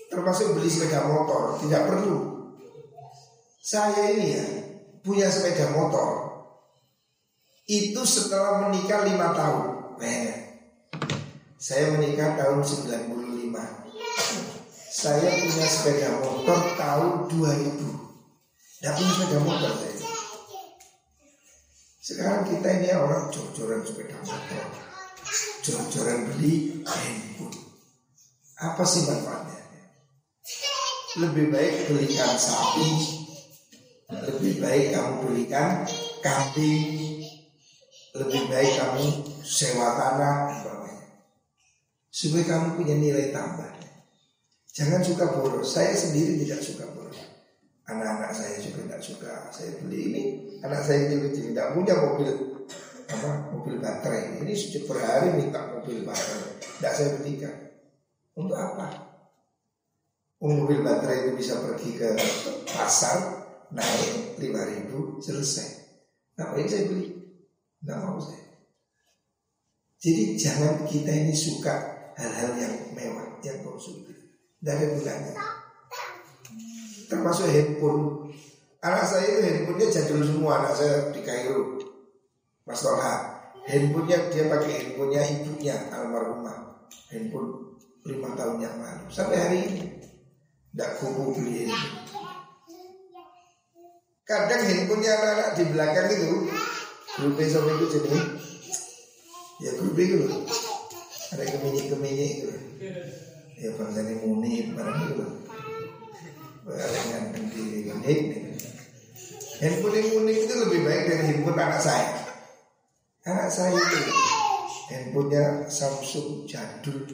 Termasuk 0.09 0.57
beli 0.57 0.73
sepeda 0.73 1.05
motor, 1.05 1.61
tidak 1.61 1.85
perlu. 1.85 2.49
Saya 3.61 4.09
ini 4.09 4.25
ya 4.33 4.45
punya 5.05 5.29
sepeda 5.29 5.69
motor. 5.77 6.41
Itu 7.69 8.01
setelah 8.09 8.65
menikah 8.65 9.05
lima 9.05 9.37
tahun. 9.37 9.65
Nah, 10.01 10.33
saya 11.61 11.93
menikah 11.93 12.33
tahun 12.41 12.65
95. 12.65 13.26
Saya 14.97 15.29
punya 15.29 15.67
sepeda 15.69 16.09
motor 16.25 16.73
tahun 16.73 17.29
2000. 17.29 17.69
Tidak 18.81 18.93
punya 18.97 19.11
sepeda 19.13 19.37
motor 19.45 19.71
saya. 19.77 19.93
Sekarang 22.01 22.41
kita 22.49 22.65
ini 22.81 22.89
orang 22.97 23.29
jor-joran 23.29 23.85
sepeda 23.85 24.17
motor, 24.25 24.65
jor-joran 25.61 26.33
beli 26.33 26.81
handphone. 26.81 27.53
Apa 28.57 28.81
sih 28.89 29.05
manfaatnya? 29.05 29.69
Lebih 31.21 31.53
baik 31.53 31.93
belikan 31.93 32.33
sapi, 32.33 32.89
lebih 34.09 34.65
baik 34.65 34.97
kamu 34.97 35.13
belikan 35.29 35.85
kambing, 36.25 37.21
lebih 38.17 38.41
baik 38.49 38.73
kamu 38.81 39.05
sewa 39.45 39.93
tanah, 39.93 40.57
supaya 42.09 42.43
kamu 42.49 42.81
punya 42.81 42.97
nilai 42.97 43.29
tambah. 43.29 43.86
Jangan 44.77 45.01
suka 45.01 45.25
boros. 45.33 45.73
Saya 45.73 45.89
sendiri 45.97 46.37
tidak 46.45 46.61
suka 46.61 46.85
boros. 46.93 47.17
Anak-anak 47.89 48.29
saya 48.29 48.61
juga 48.61 48.85
tidak 48.85 49.01
suka. 49.01 49.33
Saya 49.49 49.73
beli 49.81 49.99
ini 50.13 50.23
anak 50.61 50.85
saya 50.85 51.09
kecil-kecil 51.09 51.49
tidak 51.49 51.73
punya 51.73 51.97
mobil 51.97 52.29
apa 53.09 53.29
mobil 53.57 53.81
baterai. 53.81 54.37
Ini 54.37 54.53
sejak 54.53 54.85
per 54.85 55.01
hari 55.01 55.33
minta 55.33 55.65
mobil 55.73 56.05
baterai. 56.05 56.61
Tidak 56.61 56.93
saya 56.93 57.09
belikan. 57.17 57.55
Untuk 58.37 58.53
apa? 58.53 58.85
Mobil 60.45 60.85
baterai 60.85 61.25
itu 61.25 61.31
bisa 61.41 61.57
pergi 61.57 61.97
ke 61.97 62.13
pasar 62.69 63.17
naik 63.73 64.37
lima 64.37 64.61
ribu 64.61 65.17
selesai. 65.17 65.89
Ngapain 66.37 66.69
saya 66.69 66.85
beli? 66.85 67.17
Nggak 67.81 67.97
mau 68.05 68.21
saya. 68.21 68.45
Jadi 69.97 70.37
jangan 70.37 70.85
kita 70.85 71.09
ini 71.09 71.33
suka 71.33 71.73
hal-hal 72.13 72.53
yang 72.61 72.73
mewah 72.93 73.41
yang 73.41 73.57
konsumtif 73.65 74.16
dari 74.61 74.85
bulannya 74.97 75.57
termasuk 77.07 77.47
handphone. 77.49 78.29
Anak 78.83 79.03
saya 79.09 79.25
itu 79.25 79.39
handphonenya 79.41 79.87
jadul 79.89 80.21
semua 80.21 80.61
Anak 80.61 80.73
saya 80.77 81.09
di 81.09 81.21
Kairo. 81.25 81.81
Mas 82.67 82.83
Tolha. 82.83 83.15
Handphonenya 83.67 84.31
dia 84.31 84.43
pakai 84.47 84.71
handphonenya 84.85 85.21
ibunya 85.41 85.75
almarhumah. 85.91 86.87
Handphone 87.09 87.79
lima 88.07 88.29
tahun 88.37 88.63
yang 88.63 88.75
lalu. 88.77 89.07
Sampai 89.09 89.37
hari 89.39 89.57
ini. 89.65 89.83
Tidak 90.77 90.91
kuku 91.01 91.23
beli 91.33 91.65
Kadang 94.27 94.61
handphonenya 94.61 95.11
anak-anak 95.17 95.49
di 95.57 95.63
belakang 95.73 96.07
itu 96.13 96.29
Grup 97.17 97.33
besok 97.33 97.65
itu 97.65 97.97
jadi 97.97 98.19
Ya 99.57 99.71
grup 99.73 99.97
itu 99.97 100.21
Ada 101.33 101.43
keminyi-keminyi 101.49 102.27
itu 102.29 102.51
Ya 103.57 103.73
bangsanya 103.73 104.21
muni 104.21 104.69
barang 104.77 104.97
itu 105.01 105.13
loh 105.17 105.31
Dengan 106.67 107.23
pendiri 107.33 107.89
unik 107.89 108.21
Handphone 109.57 109.97
yang 109.97 110.09
unik 110.21 110.37
itu 110.45 110.53
lebih 110.53 110.79
baik 110.85 111.03
dari 111.09 111.23
handphone 111.33 111.57
anak 111.57 111.81
saya. 111.81 112.13
Anak 113.25 113.49
saya 113.49 113.73
itu 113.73 114.13
handphonenya 114.93 115.65
Samsung 115.65 116.45
jadul 116.45 117.09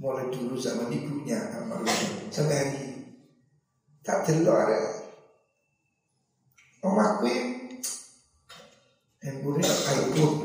mulai 0.00 0.32
dulu 0.32 0.56
zaman 0.56 0.88
ibunya 0.88 1.36
almarhum 1.52 2.32
sampai 2.32 2.56
hari 2.56 2.72
ini. 2.80 2.90
Tak 4.00 4.24
delok 4.24 4.56
ada. 4.56 4.80
Omahku 6.80 7.28
handphonenya 9.20 9.68
iPhone. 10.00 10.36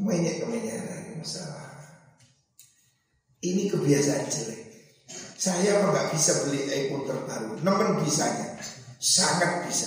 Banyak 0.00 0.34
kemenyan 0.40 1.20
masalah. 1.20 1.77
Ini 3.38 3.70
kebiasaan 3.70 4.26
jelek. 4.26 4.62
Saya 5.38 5.78
nggak 5.78 6.10
bisa 6.10 6.42
beli 6.42 6.66
iPhone 6.66 7.06
terbaru, 7.06 7.62
namun 7.62 8.02
bisanya. 8.02 8.58
Sangat 8.98 9.62
bisa. 9.70 9.86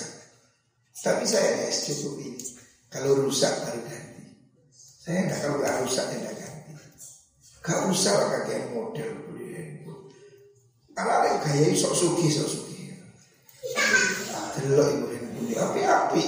Tapi 1.04 1.28
saya 1.28 1.68
ya 1.68 1.70
cukup 1.70 2.24
ini. 2.24 2.40
Kalau 2.88 3.28
rusak 3.28 3.52
baru 3.68 3.84
ganti. 3.84 4.24
Saya 5.04 5.28
nggak 5.28 5.40
kalau 5.44 5.60
nggak 5.60 5.76
rusak 5.84 6.06
nggak 6.08 6.36
ganti. 6.40 6.72
Gak 7.62 7.80
usah 7.92 8.14
lah 8.16 8.28
kakek 8.40 8.72
model 8.72 9.12
beli. 9.28 9.84
Kalau 10.96 11.12
ada 11.12 11.44
gaya 11.44 11.76
sok 11.76 11.94
suki 11.94 12.32
sok 12.32 12.48
suki. 12.48 12.96
Delok 14.56 14.88
ibu 14.96 15.06
handphone 15.12 15.52
api 15.60 15.82
api. 15.84 16.26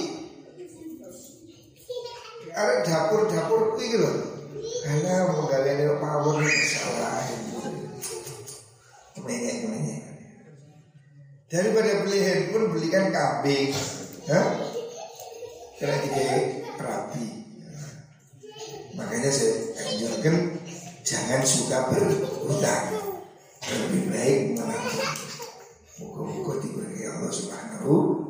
Ada 2.52 2.74
dapur 2.84 3.26
dapur 3.32 3.60
kuih 3.74 3.96
loh. 3.96 4.33
Karena 4.84 5.32
mau 5.32 5.48
kalian 5.48 5.96
power 5.96 6.44
salah. 6.44 7.24
Kemenyek 9.16 9.64
kemenyek. 9.64 10.02
Daripada 11.48 12.04
beli 12.04 12.20
handphone 12.20 12.68
belikan 12.68 13.08
kambing. 13.08 13.72
Hah? 14.28 14.46
Kira 15.80 15.96
tiga 16.04 16.24
rapi. 16.76 17.24
Makanya 18.92 19.30
saya 19.32 19.72
anjurkan 19.88 20.60
jangan 21.00 21.40
suka 21.48 21.88
berhutang. 21.88 22.84
Lebih 23.64 24.12
baik 24.12 24.40
menabung. 24.52 25.16
Muka-muka 25.96 26.52
diberi 26.60 27.08
Allah 27.08 27.32
Subhanahu 27.32 28.23